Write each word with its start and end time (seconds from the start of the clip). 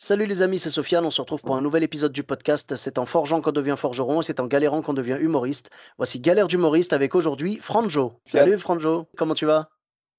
Salut 0.00 0.26
les 0.26 0.42
amis, 0.42 0.60
c'est 0.60 0.70
Sofiane, 0.70 1.04
on 1.04 1.10
se 1.10 1.20
retrouve 1.20 1.42
pour 1.42 1.56
un 1.56 1.60
nouvel 1.60 1.82
épisode 1.82 2.12
du 2.12 2.22
podcast. 2.22 2.76
C'est 2.76 2.98
en 2.98 3.04
forgeant 3.04 3.40
qu'on 3.40 3.50
devient 3.50 3.74
forgeron 3.76 4.20
et 4.20 4.22
c'est 4.22 4.38
en 4.38 4.46
galérant 4.46 4.80
qu'on 4.80 4.92
devient 4.92 5.16
humoriste. 5.18 5.70
Voici 5.96 6.20
Galère 6.20 6.46
d'humoriste 6.46 6.92
avec 6.92 7.16
aujourd'hui 7.16 7.58
Franjo. 7.60 8.12
Salut 8.24 8.56
Franjo, 8.60 9.08
comment 9.16 9.34
tu 9.34 9.44
vas? 9.44 9.70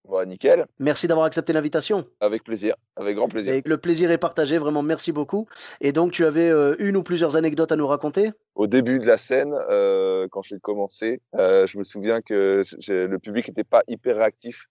Bon, 0.06 0.28
nickel, 0.28 0.66
Merci 0.80 1.08
d'avoir 1.08 1.26
accepté 1.28 1.54
l'invitation. 1.54 2.06
avec 2.20 2.44
plaisir, 2.44 2.76
avec 2.98 3.16
grand 3.16 3.30
plaisir. 3.30 3.54
Et 3.54 3.62
le 3.66 3.78
plaisir 3.78 4.12
est 4.12 4.18
partagé, 4.18 4.58
vraiment 4.58 4.82
merci 4.82 5.14
beaucoup. 5.14 5.48
Et 5.80 5.94
donc 5.94 6.12
tu 6.12 6.26
avais 6.26 6.50
euh, 6.50 6.76
une 6.80 6.98
ou 6.98 7.04
plusieurs 7.04 7.38
anecdotes 7.38 7.72
à 7.72 7.78
nous 7.78 7.88
raconter? 7.88 8.32
Au 8.56 8.68
début 8.68 9.00
de 9.00 9.06
la 9.06 9.18
scène, 9.18 9.56
euh, 9.70 10.28
quand 10.30 10.42
j'ai 10.42 10.60
commencé, 10.60 11.22
euh, 11.36 11.66
je 11.68 11.78
me 11.78 11.86
souviens 11.86 12.20
que 12.20 12.64
le 12.90 13.18
public 13.18 13.48
n'était 13.48 13.64
pas 13.64 13.84
hyper 13.88 14.18
réactif. 14.18 14.66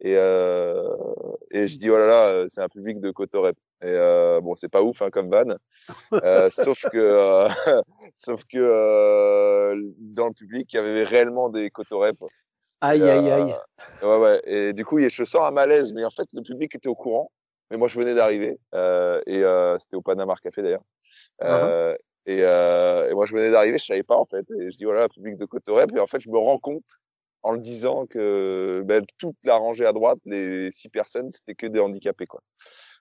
Et, 0.00 0.14
euh, 0.16 0.94
et 1.50 1.66
je 1.66 1.78
dis, 1.78 1.88
oh 1.90 1.96
là 1.96 2.06
là, 2.06 2.26
euh, 2.28 2.46
c'est 2.50 2.60
un 2.60 2.68
public 2.68 3.00
de 3.00 3.10
Cotorep. 3.10 3.56
Et 3.82 3.86
euh, 3.86 4.40
bon, 4.40 4.54
c'est 4.56 4.68
pas 4.68 4.82
ouf 4.82 5.00
hein, 5.02 5.10
comme 5.10 5.30
van. 5.30 5.56
Euh, 6.12 6.50
sauf 6.50 6.80
que, 6.92 6.98
euh, 6.98 7.48
sauf 8.16 8.42
que 8.44 9.74
dans 9.98 10.28
le 10.28 10.34
public, 10.34 10.72
il 10.72 10.76
y 10.76 10.78
avait 10.78 11.04
réellement 11.04 11.48
des 11.48 11.70
Cotorep. 11.70 12.16
Aïe 12.82 13.02
aïe 13.02 13.30
aïe. 13.30 13.54
Ouais, 14.02 14.18
ouais. 14.18 14.42
Et 14.44 14.72
du 14.74 14.84
coup, 14.84 14.98
je 15.00 15.24
sens 15.24 15.40
un 15.42 15.50
malaise, 15.50 15.92
mais 15.94 16.04
en 16.04 16.10
fait, 16.10 16.28
le 16.32 16.42
public 16.42 16.74
était 16.74 16.88
au 16.88 16.94
courant. 16.94 17.30
Mais 17.70 17.78
moi, 17.78 17.88
je 17.88 17.98
venais 17.98 18.14
d'arriver. 18.14 18.58
et 18.74 19.42
c'était 19.80 19.96
au 19.96 20.02
Panama 20.02 20.34
Café 20.42 20.62
d'ailleurs. 20.62 20.84
Et, 22.26 22.40
euh, 22.42 23.08
et 23.08 23.14
moi, 23.14 23.24
je 23.24 23.32
venais 23.32 23.50
d'arriver, 23.50 23.78
je 23.78 23.84
savais 23.84 24.02
pas 24.02 24.16
en 24.16 24.26
fait. 24.26 24.44
Et 24.58 24.70
je 24.70 24.76
dis, 24.76 24.84
voilà, 24.84 25.08
public 25.08 25.36
de 25.36 25.44
Cotorep. 25.44 25.90
Et 25.94 26.00
en 26.00 26.06
fait, 26.06 26.20
je 26.20 26.28
me 26.28 26.38
rends 26.38 26.58
compte 26.58 26.84
en 27.46 27.52
le 27.52 27.58
disant 27.58 28.06
que 28.06 28.82
ben, 28.84 29.04
toute 29.18 29.36
la 29.44 29.54
rangée 29.54 29.86
à 29.86 29.92
droite, 29.92 30.18
les 30.24 30.72
six 30.72 30.88
personnes, 30.88 31.30
c'était 31.30 31.54
que 31.54 31.68
des 31.68 31.78
handicapés. 31.78 32.26
Quoi. 32.26 32.40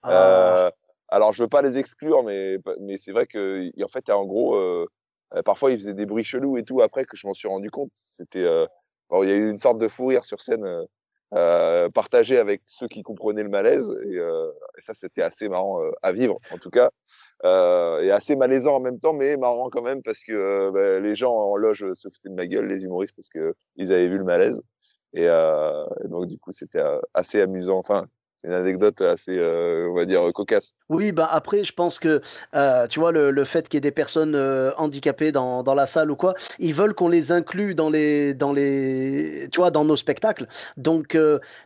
Ah, 0.03 0.67
Euh, 0.67 0.71
alors, 1.07 1.33
je 1.33 1.41
veux 1.41 1.49
pas 1.49 1.63
les 1.63 1.79
exclure, 1.79 2.21
mais, 2.21 2.57
mais 2.79 2.99
c'est 2.99 3.11
vrai 3.11 3.25
que 3.25 3.71
en 3.83 3.88
fait, 3.88 4.07
en 4.11 4.23
gros, 4.23 4.55
euh, 4.55 4.85
euh, 5.33 5.41
parfois, 5.41 5.71
ils 5.71 5.79
faisaient 5.79 5.95
des 5.95 6.05
bruits 6.05 6.23
chelous 6.23 6.57
et 6.57 6.63
tout 6.63 6.81
après 6.83 7.05
que 7.05 7.17
je 7.17 7.25
m'en 7.25 7.33
suis 7.33 7.47
rendu 7.47 7.71
compte. 7.71 7.89
C'était, 7.95 8.43
euh, 8.43 8.67
bon, 9.09 9.23
il 9.23 9.29
y 9.29 9.31
a 9.31 9.35
eu 9.35 9.49
une 9.49 9.57
sorte 9.57 9.79
de 9.79 9.88
fou 9.88 10.05
rire 10.05 10.25
sur 10.25 10.39
scène 10.39 10.85
euh, 11.33 11.89
partagé 11.89 12.37
avec 12.37 12.61
ceux 12.67 12.87
qui 12.87 13.01
comprenaient 13.01 13.43
le 13.43 13.49
malaise 13.49 13.89
et, 14.05 14.17
euh, 14.17 14.51
ça, 14.77 14.93
c'était 14.93 15.21
assez 15.21 15.49
marrant 15.49 15.81
euh, 15.81 15.91
à 16.01 16.11
vivre, 16.11 16.37
en 16.51 16.57
tout 16.57 16.69
cas, 16.69 16.91
euh, 17.43 18.01
et 18.01 18.11
assez 18.11 18.35
malaisant 18.35 18.75
en 18.75 18.79
même 18.79 18.99
temps, 18.99 19.13
mais 19.13 19.35
marrant 19.37 19.69
quand 19.69 19.81
même 19.81 20.03
parce 20.03 20.23
que 20.23 20.69
bah, 20.71 20.99
les 20.99 21.15
gens 21.15 21.33
en 21.33 21.55
loge 21.55 21.85
se 21.95 22.09
foutaient 22.09 22.29
de 22.29 22.35
ma 22.35 22.47
gueule, 22.47 22.67
les 22.67 22.83
humoristes, 22.83 23.15
parce 23.15 23.29
que 23.29 23.55
ils 23.75 23.91
avaient 23.91 24.07
vu 24.07 24.17
le 24.17 24.23
malaise. 24.23 24.61
Et, 25.13 25.23
et 25.23 26.07
donc, 26.09 26.27
du 26.27 26.37
coup, 26.37 26.51
c'était 26.51 26.83
assez 27.13 27.39
amusant. 27.39 27.77
Enfin, 27.77 28.05
une 28.45 28.53
anecdote 28.53 29.01
assez, 29.01 29.38
euh, 29.38 29.88
on 29.89 29.95
va 29.95 30.05
dire, 30.05 30.21
cocasse. 30.33 30.73
Oui, 30.89 31.11
bah 31.11 31.27
après, 31.31 31.63
je 31.63 31.73
pense 31.73 31.97
que, 31.99 32.21
euh, 32.55 32.88
tu 32.88 32.99
vois, 32.99 33.11
le, 33.11 33.31
le 33.31 33.43
fait 33.43 33.67
qu'il 33.67 33.77
y 33.77 33.79
ait 33.79 33.81
des 33.81 33.91
personnes 33.91 34.35
euh, 34.35 34.71
handicapées 34.77 35.31
dans, 35.31 35.63
dans 35.63 35.73
la 35.73 35.85
salle 35.85 36.11
ou 36.11 36.15
quoi, 36.15 36.35
ils 36.59 36.73
veulent 36.73 36.93
qu'on 36.93 37.07
les 37.09 37.31
inclue 37.31 37.73
dans 37.75 37.89
les, 37.89 38.33
dans 38.33 38.53
les, 38.53 39.47
tu 39.51 39.59
vois, 39.59 39.72
dans 39.72 39.83
nos 39.83 39.95
spectacles. 39.95 40.47
Donc 40.78 41.17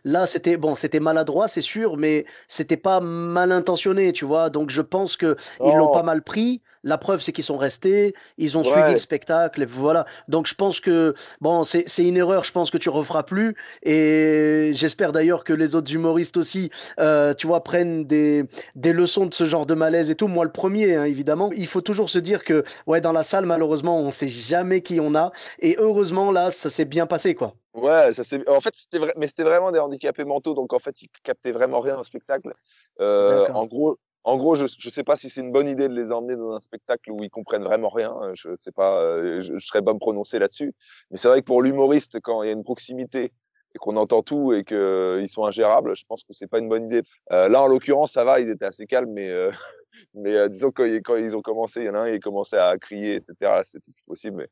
là, 0.04 0.26
c'était, 0.26 0.56
bon, 0.56 0.74
c'était 0.74 1.00
maladroit, 1.00 1.48
c'est 1.48 1.60
sûr, 1.60 1.96
mais 1.96 2.24
c'était 2.48 2.76
pas 2.76 3.00
mal 3.00 3.52
intentionné, 3.52 4.12
tu 4.12 4.24
vois. 4.24 4.50
Donc 4.50 4.70
je 4.70 4.82
pense 4.82 5.16
que 5.16 5.36
ils 5.60 5.74
l'ont 5.76 5.86
Non. 5.86 5.92
pas 5.92 6.02
mal 6.02 6.22
pris. 6.22 6.62
La 6.82 6.96
preuve, 6.96 7.20
c'est 7.20 7.32
qu'ils 7.32 7.44
sont 7.44 7.58
restés, 7.58 8.14
ils 8.38 8.56
ont 8.56 8.64
suivi 8.64 8.92
le 8.92 8.98
spectacle, 8.98 9.62
et 9.62 9.66
voilà. 9.66 10.06
Donc 10.28 10.46
je 10.46 10.54
pense 10.54 10.80
que, 10.80 11.14
bon, 11.40 11.62
c'est 11.62 12.04
une 12.04 12.16
erreur, 12.16 12.44
je 12.44 12.52
pense 12.52 12.70
que 12.70 12.78
tu 12.78 12.88
referas 12.88 13.22
plus. 13.22 13.54
Et 13.82 14.70
j'espère 14.74 15.12
d'ailleurs 15.12 15.44
que 15.44 15.52
les 15.52 15.74
autres 15.74 15.92
humoristes 15.92 16.36
aussi, 16.36 16.70
euh, 16.98 17.34
tu 17.34 17.46
vois, 17.46 17.62
prennent 17.62 18.04
des, 18.04 18.44
des 18.74 18.92
leçons 18.92 19.26
de 19.26 19.34
ce 19.34 19.44
genre 19.44 19.66
de 19.66 19.74
malaise 19.74 20.10
et 20.10 20.14
tout. 20.14 20.28
Moi, 20.28 20.44
le 20.44 20.52
premier, 20.52 20.94
hein, 20.96 21.04
évidemment. 21.04 21.50
Il 21.52 21.66
faut 21.66 21.82
toujours 21.82 22.08
se 22.08 22.18
dire 22.18 22.44
que, 22.44 22.64
ouais, 22.86 23.00
dans 23.00 23.12
la 23.12 23.22
salle, 23.22 23.46
malheureusement, 23.46 24.00
on 24.00 24.10
sait 24.10 24.28
jamais 24.28 24.80
qui 24.80 25.00
on 25.00 25.14
a. 25.14 25.32
Et 25.58 25.76
heureusement, 25.78 26.30
là, 26.30 26.50
ça 26.50 26.70
s'est 26.70 26.84
bien 26.84 27.06
passé, 27.06 27.34
quoi. 27.34 27.54
Ouais, 27.74 28.12
ça 28.12 28.24
c'est. 28.24 28.48
En 28.48 28.60
fait, 28.60 28.74
c'était 28.74 28.98
vrai, 28.98 29.12
mais 29.16 29.28
c'était 29.28 29.44
vraiment 29.44 29.70
des 29.70 29.78
handicapés 29.78 30.24
mentaux, 30.24 30.54
donc 30.54 30.72
en 30.72 30.80
fait, 30.80 31.02
ils 31.02 31.08
captaient 31.22 31.52
vraiment 31.52 31.80
rien 31.80 31.96
au 31.98 32.02
spectacle. 32.02 32.52
Euh, 33.00 33.48
en 33.52 33.64
gros, 33.64 33.96
en 34.24 34.36
gros, 34.36 34.54
je 34.56 34.66
je 34.78 34.90
sais 34.90 35.04
pas 35.04 35.16
si 35.16 35.30
c'est 35.30 35.40
une 35.40 35.52
bonne 35.52 35.68
idée 35.68 35.88
de 35.88 35.94
les 35.94 36.12
emmener 36.12 36.36
dans 36.36 36.52
un 36.52 36.60
spectacle 36.60 37.10
où 37.10 37.22
ils 37.22 37.30
comprennent 37.30 37.64
vraiment 37.64 37.88
rien. 37.88 38.14
euh, 38.22 38.32
Je 38.34 38.50
sais 38.60 38.72
pas, 38.72 39.00
euh, 39.00 39.40
je, 39.42 39.58
je 39.58 39.66
serais 39.66 39.82
pas 39.82 39.94
me 39.94 39.98
prononcer 39.98 40.38
là-dessus. 40.38 40.74
Mais 41.10 41.18
c'est 41.18 41.28
vrai 41.28 41.40
que 41.40 41.46
pour 41.46 41.62
l'humoriste, 41.62 42.20
quand 42.22 42.42
il 42.42 42.46
y 42.46 42.50
a 42.50 42.52
une 42.52 42.64
proximité 42.64 43.32
et 43.74 43.78
qu'on 43.78 43.96
entend 43.96 44.22
tout 44.22 44.52
et 44.52 44.64
qu'ils 44.64 45.28
sont 45.28 45.44
ingérables, 45.46 45.96
je 45.96 46.04
pense 46.06 46.24
que 46.24 46.32
c'est 46.32 46.48
pas 46.48 46.58
une 46.58 46.68
bonne 46.68 46.86
idée. 46.86 47.02
Euh, 47.32 47.48
là, 47.48 47.62
en 47.62 47.66
l'occurrence, 47.68 48.12
ça 48.12 48.24
va, 48.24 48.40
ils 48.40 48.50
étaient 48.50 48.64
assez 48.66 48.86
calmes, 48.86 49.12
mais 49.12 49.30
euh, 49.30 49.50
euh, 50.26 50.48
disons 50.48 50.70
que 50.72 50.82
quand 51.00 51.16
ils 51.16 51.36
ont 51.36 51.42
commencé, 51.42 51.80
il 51.80 51.86
y 51.86 51.90
en 51.90 51.94
a 51.94 52.00
un, 52.00 52.08
il 52.08 52.20
commençait 52.20 52.58
à 52.58 52.76
crier, 52.78 53.16
etc. 53.16 53.62
C'était 53.64 53.92
plus 53.92 54.04
possible. 54.06 54.36
Mais 54.38 54.48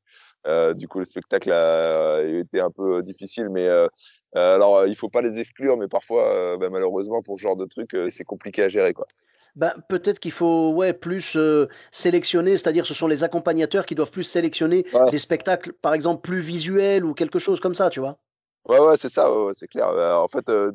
euh, 0.46 0.74
du 0.74 0.88
coup, 0.88 1.00
le 1.00 1.04
spectacle 1.04 1.52
a 1.52 2.22
été 2.22 2.60
un 2.60 2.70
peu 2.70 3.02
difficile, 3.02 3.48
mais 3.50 3.66
euh, 3.68 3.88
euh, 4.36 4.54
alors 4.54 4.86
il 4.86 4.96
faut 4.96 5.08
pas 5.10 5.22
les 5.22 5.38
exclure, 5.40 5.76
mais 5.76 5.88
parfois, 5.88 6.34
euh, 6.34 6.56
bah, 6.56 6.70
malheureusement, 6.70 7.22
pour 7.22 7.38
ce 7.38 7.42
genre 7.42 7.56
de 7.56 7.64
truc, 7.66 7.94
euh, 7.94 8.08
c'est 8.10 8.24
compliqué 8.24 8.62
à 8.64 8.68
gérer, 8.68 8.92
quoi. 8.94 9.06
Ben, 9.56 9.74
peut-être 9.88 10.20
qu'il 10.20 10.32
faut 10.32 10.70
ouais, 10.72 10.92
plus 10.92 11.36
euh, 11.36 11.68
sélectionner, 11.90 12.56
c'est-à-dire 12.56 12.86
ce 12.86 12.94
sont 12.94 13.06
les 13.08 13.24
accompagnateurs 13.24 13.86
qui 13.86 13.94
doivent 13.94 14.10
plus 14.10 14.22
sélectionner 14.24 14.86
Ouais. 14.92 15.10
des 15.10 15.18
spectacles, 15.18 15.72
par 15.72 15.94
exemple, 15.94 16.22
plus 16.22 16.40
visuels 16.40 17.04
ou 17.04 17.14
quelque 17.14 17.38
chose 17.38 17.60
comme 17.60 17.74
ça, 17.74 17.90
tu 17.90 18.00
vois. 18.00 18.18
Ouais, 18.66 18.78
ouais, 18.80 18.96
c'est 18.96 19.08
ça, 19.08 19.32
ouais, 19.32 19.52
c'est 19.54 19.68
clair. 19.68 19.88
Euh, 19.88 20.14
en 20.16 20.28
fait, 20.28 20.48
euh, 20.50 20.72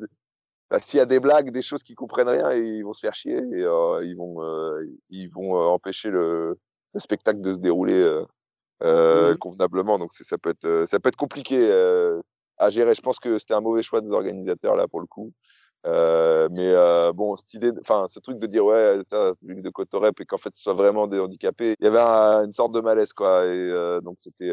bah, 0.70 0.80
s'il 0.80 0.98
y 0.98 1.02
a 1.02 1.06
des 1.06 1.20
blagues, 1.20 1.52
des 1.52 1.62
choses 1.62 1.84
qui 1.84 1.96
comprennent 1.96 2.30
rien, 2.30 2.54
ils 2.54 2.84
vont 2.84 2.94
se 2.94 3.02
faire 3.02 3.14
chier 3.16 3.38
et 3.38 3.64
euh, 3.64 4.04
ils 4.06 4.16
vont, 4.16 4.38
ils 5.10 5.28
vont 5.30 5.56
empêcher 5.56 6.10
le, 6.10 6.58
le 6.94 7.00
spectacle 7.00 7.42
de 7.42 7.54
se 7.54 7.60
dérouler 7.60 8.04
Mhm. 8.82 9.38
convenablement. 9.40 10.00
Donc 10.00 10.14
ça 10.14 10.38
peut 10.38 10.52
être, 10.52 10.86
ça 10.90 11.00
peut 11.00 11.10
être 11.10 11.16
compliqué 11.16 11.60
à 12.58 12.70
gérer. 12.70 12.94
Je 12.96 13.02
pense 13.02 13.20
que 13.20 13.38
c'était 13.38 13.54
un 13.54 13.62
mauvais 13.62 13.84
choix 13.84 14.02
des 14.02 14.12
organisateurs 14.12 14.76
là 14.76 14.88
pour 14.88 15.02
le 15.02 15.08
coup. 15.08 15.32
Euh, 15.86 16.48
mais 16.52 16.70
euh, 16.72 17.12
bon, 17.12 17.36
cette 17.36 17.54
idée, 17.56 17.72
enfin, 17.82 18.06
ce 18.10 18.20
truc 18.20 18.40
de 18.40 18.48
dire 18.48 18.64
ouais, 18.66 19.00
public 19.42 19.62
de 19.62 19.70
Cotorep 19.70 20.20
et 20.22 20.26
qu'en 20.26 20.38
fait 20.38 20.50
ce 20.56 20.64
soit 20.64 20.74
vraiment 20.74 21.08
des 21.08 21.20
handicapés, 21.20 21.76
il 21.80 21.84
y 21.84 21.88
avait 21.88 22.00
un- 22.00 22.46
une 22.46 22.54
sorte 22.54 22.72
de 22.72 22.80
malaise 22.80 23.12
quoi. 23.14 23.44
Et 23.46 23.50
euh, 23.50 24.00
donc 24.02 24.18
c'était 24.22 24.52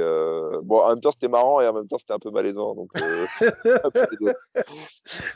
bon, 0.63 0.81
en 0.81 0.89
même 0.91 1.01
temps 1.01 1.13
c'était 1.13 1.29
marrant 1.29 1.61
et 1.61 1.69
en 1.69 1.73
même 1.73 1.87
temps 1.89 1.99
c'était 1.99 2.15
un 2.15 2.19
peu 2.19 2.31
malaisant. 2.31 2.75
Donc. 2.75 2.91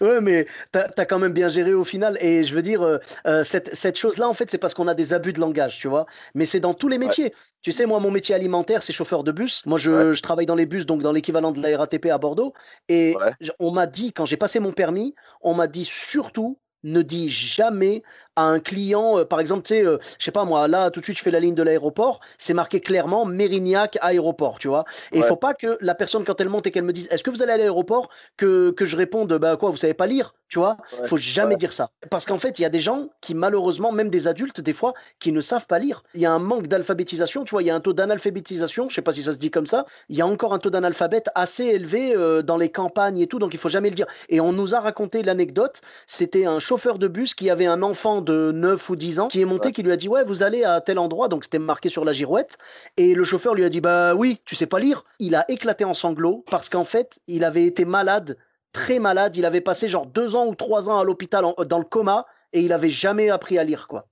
Ouais, 0.00 0.20
mais 0.20 0.46
t'as 0.72 0.86
as 0.96 1.06
quand 1.06 1.18
même 1.18 1.32
bien 1.32 1.48
géré 1.48 1.72
au 1.74 1.84
final. 1.84 2.16
Et 2.20 2.44
je 2.44 2.54
veux 2.54 2.62
dire, 2.62 3.00
cette, 3.44 3.74
cette 3.74 3.96
chose-là, 3.96 4.28
en 4.28 4.34
fait, 4.34 4.50
c'est 4.50 4.58
parce 4.58 4.74
qu'on 4.74 4.88
a 4.88 4.94
des 4.94 5.12
abus 5.14 5.32
de 5.32 5.40
langage, 5.40 5.78
tu 5.78 5.88
vois. 5.88 6.06
Mais 6.34 6.46
c'est 6.46 6.60
dans 6.60 6.74
tous 6.74 6.88
les 6.88 6.94
Ouais. 6.98 7.06
métiers. 7.06 7.34
Tu 7.62 7.72
sais, 7.72 7.86
moi, 7.86 7.98
mon 7.98 8.10
métier 8.10 8.34
alimentaire, 8.34 8.82
c'est 8.82 8.92
chauffeur 8.92 9.24
de 9.24 9.32
bus. 9.32 9.64
Moi, 9.64 9.78
je, 9.78 9.90
Ouais. 9.90 10.14
je 10.14 10.22
travaille 10.22 10.44
dans 10.46 10.54
les 10.54 10.66
bus, 10.66 10.84
donc 10.84 11.00
dans 11.02 11.12
l'équivalent 11.12 11.50
de 11.50 11.62
la 11.62 11.78
RATP 11.78 12.06
à 12.10 12.18
Bordeaux. 12.18 12.52
Et 12.88 13.14
Ouais. 13.16 13.32
on 13.58 13.70
m'a 13.70 13.86
dit, 13.86 14.12
quand 14.12 14.26
j'ai 14.26 14.36
passé 14.36 14.60
mon 14.60 14.72
permis, 14.72 15.14
on 15.40 15.54
m'a 15.54 15.66
dit 15.66 15.83
surtout, 15.84 16.58
ne 16.84 17.02
dis 17.02 17.28
jamais 17.28 18.02
à 18.36 18.44
un 18.44 18.58
client, 18.60 19.18
euh, 19.18 19.24
par 19.24 19.40
exemple, 19.40 19.62
tu 19.62 19.74
sais, 19.74 19.84
euh, 19.86 19.98
je 20.18 20.24
sais 20.24 20.32
pas 20.32 20.44
moi, 20.44 20.66
là, 20.68 20.90
tout 20.90 21.00
de 21.00 21.04
suite, 21.04 21.18
je 21.18 21.22
fais 21.22 21.30
la 21.30 21.38
ligne 21.40 21.54
de 21.54 21.62
l'aéroport, 21.62 22.20
c'est 22.38 22.54
marqué 22.54 22.80
clairement 22.80 23.24
Mérignac 23.26 23.96
aéroport, 24.00 24.58
tu 24.58 24.68
vois. 24.68 24.84
Et 25.12 25.18
il 25.18 25.22
Ouais. 25.22 25.24
faut 25.24 25.36
pas 25.36 25.54
que 25.54 25.78
la 25.80 25.94
personne, 25.94 26.24
quand 26.24 26.40
elle 26.40 26.48
monte 26.48 26.66
et 26.66 26.70
qu'elle 26.72 26.84
me 26.84 26.92
dise, 26.92 27.08
est-ce 27.10 27.22
que 27.22 27.30
vous 27.30 27.42
allez 27.42 27.52
à 27.52 27.56
l'aéroport, 27.58 28.08
que, 28.36 28.70
que 28.72 28.84
je 28.86 28.96
réponde, 28.96 29.32
bah 29.34 29.56
quoi, 29.56 29.70
vous 29.70 29.76
savez 29.76 29.94
pas 29.94 30.06
lire, 30.06 30.34
tu 30.48 30.58
vois. 30.58 30.78
Ouais. 30.92 31.08
faut 31.08 31.16
jamais 31.16 31.54
Ouais. 31.54 31.56
dire 31.56 31.72
ça. 31.72 31.90
Parce 32.10 32.26
qu'en 32.26 32.38
fait, 32.38 32.58
il 32.58 32.62
y 32.62 32.64
a 32.64 32.68
des 32.70 32.80
gens 32.80 33.08
qui, 33.20 33.34
malheureusement, 33.34 33.92
même 33.92 34.10
des 34.10 34.26
adultes, 34.28 34.60
des 34.60 34.72
fois, 34.72 34.94
qui 35.20 35.32
ne 35.32 35.40
savent 35.40 35.66
pas 35.66 35.78
lire. 35.78 36.02
Il 36.14 36.20
y 36.20 36.26
a 36.26 36.32
un 36.32 36.38
manque 36.38 36.66
d'alphabétisation, 36.66 37.44
tu 37.44 37.50
vois, 37.52 37.62
il 37.62 37.66
y 37.66 37.70
a 37.70 37.74
un 37.74 37.80
taux 37.80 37.92
d'analphabétisation, 37.92 38.88
je 38.88 38.94
sais 38.94 39.02
pas 39.02 39.12
si 39.12 39.22
ça 39.22 39.32
se 39.32 39.38
dit 39.38 39.50
comme 39.50 39.66
ça, 39.66 39.86
il 40.08 40.16
y 40.16 40.20
a 40.22 40.26
encore 40.26 40.52
un 40.54 40.58
taux 40.58 40.70
d'analphabète 40.70 41.28
assez 41.34 41.64
élevé 41.66 42.14
euh, 42.16 42.42
dans 42.42 42.56
les 42.56 42.70
campagnes 42.70 43.18
et 43.20 43.26
tout, 43.26 43.38
donc 43.38 43.54
il 43.54 43.58
faut 43.60 43.68
jamais 43.68 43.90
le 43.90 43.94
dire. 43.94 44.06
Et 44.28 44.40
on 44.40 44.52
nous 44.52 44.74
a 44.74 44.80
raconté 44.80 45.22
l'anecdote, 45.22 45.80
c'était 46.06 46.46
un 46.46 46.60
chauffeur 46.74 46.98
de 46.98 47.06
bus 47.06 47.34
qui 47.34 47.50
avait 47.50 47.66
un 47.66 47.82
enfant 47.84 48.20
de 48.20 48.50
9 48.52 48.90
ou 48.90 48.96
10 48.96 49.20
ans 49.20 49.28
qui 49.28 49.40
est 49.40 49.44
monté, 49.44 49.68
Ouais. 49.68 49.72
qui 49.72 49.84
lui 49.84 49.92
a 49.92 49.96
dit, 49.96 50.08
ouais, 50.08 50.24
vous 50.24 50.42
allez 50.42 50.64
à 50.64 50.80
tel 50.80 50.98
endroit, 50.98 51.28
donc 51.28 51.44
c'était 51.44 51.60
marqué 51.60 51.88
sur 51.88 52.04
la 52.04 52.10
girouette, 52.10 52.58
et 52.96 53.14
le 53.14 53.22
chauffeur 53.22 53.54
lui 53.54 53.64
a 53.64 53.68
dit, 53.68 53.80
bah 53.80 54.16
oui, 54.16 54.40
tu 54.44 54.56
sais 54.56 54.66
pas 54.66 54.80
lire. 54.80 55.04
Il 55.20 55.36
a 55.36 55.48
éclaté 55.48 55.84
en 55.84 55.94
sanglots 55.94 56.44
parce 56.50 56.68
qu'en 56.68 56.82
fait, 56.84 57.20
il 57.28 57.44
avait 57.44 57.64
été 57.64 57.84
malade 57.84 58.36
très 58.72 58.98
malade. 58.98 59.36
Il 59.36 59.44
avait 59.46 59.60
passé 59.60 59.86
genre 59.86 60.04
deux 60.06 60.34
ans 60.34 60.46
ou 60.48 60.56
trois 60.56 60.90
ans 60.90 60.98
à 60.98 61.04
l'hôpital 61.04 61.44
dans 61.68 61.78
le 61.78 61.84
coma 61.84 62.26
et 62.52 62.60
il 62.60 62.72
avait 62.72 62.88
jamais 62.90 63.30
appris 63.30 63.56
à 63.56 63.62
lire, 63.62 63.86
quoi. 63.86 64.08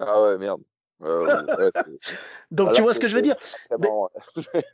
Ah 0.00 0.22
ouais, 0.22 0.38
merde. 0.38 0.62
Donc 2.50 2.72
tu 2.72 2.82
vois 2.82 2.94
ce 2.94 3.00
que 3.00 3.08
je 3.08 3.14
veux 3.14 3.22
dire. 3.22 3.36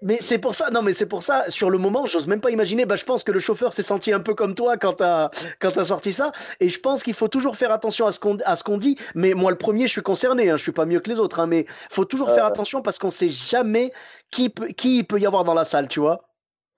Mais, 0.03 0.17
c'est 0.19 0.39
pour 0.39 0.55
ça, 0.55 0.71
non 0.71 0.83
mais 0.83 0.93
c'est 0.93 1.07
pour 1.07 1.23
ça, 1.23 1.49
sur 1.49 1.71
le 1.71 1.79
moment, 1.79 2.07
j'ose 2.07 2.27
même 2.27 2.41
pas 2.41 2.51
imaginer, 2.51 2.87
bah, 2.87 2.97
je 2.97 3.05
pense 3.05 3.25
que 3.25 3.33
le 3.33 3.41
chauffeur 3.41 3.73
s'est 3.73 3.83
senti 3.83 4.13
un 4.13 4.21
peu 4.21 4.35
comme 4.35 4.55
toi 4.55 4.77
quand 4.77 4.95
tu 4.95 5.05
as, 5.05 5.85
sorti 5.85 6.13
ça, 6.13 6.33
et 6.61 6.69
je 6.69 6.79
pense 6.79 7.03
qu'il 7.03 7.15
faut 7.15 7.29
toujours 7.29 7.57
faire 7.57 7.73
attention 7.73 8.07
à 8.07 8.13
ce 8.13 8.21
qu'on 8.21 8.37
qu'on 8.65 8.79
dit, 8.79 8.97
mais 9.15 9.35
moi 9.35 9.51
le 9.51 9.59
premier, 9.59 9.87
je 9.87 9.93
suis 9.93 10.03
concerné, 10.03 10.51
hein, 10.51 10.57
je 10.57 10.63
suis 10.63 10.73
pas 10.73 10.87
mieux 10.87 11.01
que 11.01 11.11
les 11.11 11.19
autres, 11.19 11.41
hein, 11.41 11.47
mais 11.47 11.67
faut 11.91 12.05
toujours 12.05 12.31
faire 12.31 12.45
attention 12.45 12.83
parce 12.83 12.99
qu'on 12.99 13.11
sait 13.11 13.29
jamais 13.29 13.93
qui, 14.31 14.49
peut, 14.49 14.69
qui 14.69 14.99
il 14.99 15.05
peut 15.05 15.19
y 15.19 15.27
avoir 15.27 15.45
dans 15.45 15.55
la 15.55 15.65
salle, 15.65 15.89
tu 15.89 16.01
vois. 16.01 16.29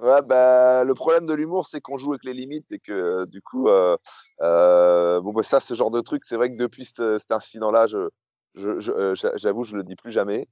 Ouais, 0.01 0.23
bah, 0.23 0.83
le 0.85 0.95
problème 0.95 1.27
de 1.27 1.35
l'humour, 1.35 1.69
c'est 1.69 1.81
qu'on 1.81 1.99
joue 1.99 2.13
avec 2.13 2.25
les 2.25 2.35
limites 2.35 2.71
et 2.73 2.81
que 2.81 3.25
du 3.27 3.41
coup, 3.41 3.69
euh, 3.69 3.97
euh, 4.43 5.21
bon, 5.21 5.33
bah, 5.33 5.43
ça, 5.45 5.61
ce 5.61 5.75
genre 5.75 5.91
de 5.91 6.01
truc, 6.01 6.25
c'est 6.27 6.37
vrai 6.37 6.51
que 6.51 6.57
depuis 6.57 6.85
cet 6.85 7.31
incident-là, 7.31 7.87
je, 7.87 7.97
euh, 7.97 8.11
j'avoue, 8.55 9.65
je, 9.65 9.71
je 9.71 9.77
le 9.77 9.83
dis 9.83 9.97
plus 9.97 10.13
jamais. 10.13 10.49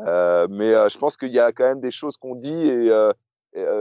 Euh, 0.00 0.46
mais 0.50 0.74
euh, 0.74 0.88
je 0.88 0.98
pense 0.98 1.16
qu'il 1.16 1.32
y 1.32 1.38
a 1.38 1.52
quand 1.52 1.64
même 1.64 1.80
des 1.80 1.90
choses 1.90 2.16
qu'on 2.16 2.34
dit 2.34 2.50
et, 2.50 2.90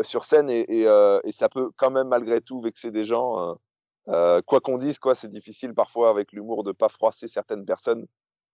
sur 0.03 0.25
scène 0.25 0.49
et, 0.49 0.65
et, 0.83 1.31
ça 1.31 1.49
peut 1.49 1.71
quand 1.77 1.91
même 1.91 2.09
malgré 2.09 2.41
tout 2.41 2.61
vexer 2.61 2.91
des 2.91 3.05
gens. 3.05 3.57
quoi 4.05 4.59
qu'on 4.61 4.77
dise, 4.77 4.99
quoi, 4.99 5.15
c'est 5.15 5.31
difficile 5.31 5.73
parfois 5.73 6.09
avec 6.09 6.31
l'humour 6.33 6.63
de 6.63 6.71
pas 6.71 6.89
froisser 6.89 7.27
certaines 7.27 7.65
personnes. 7.65 8.05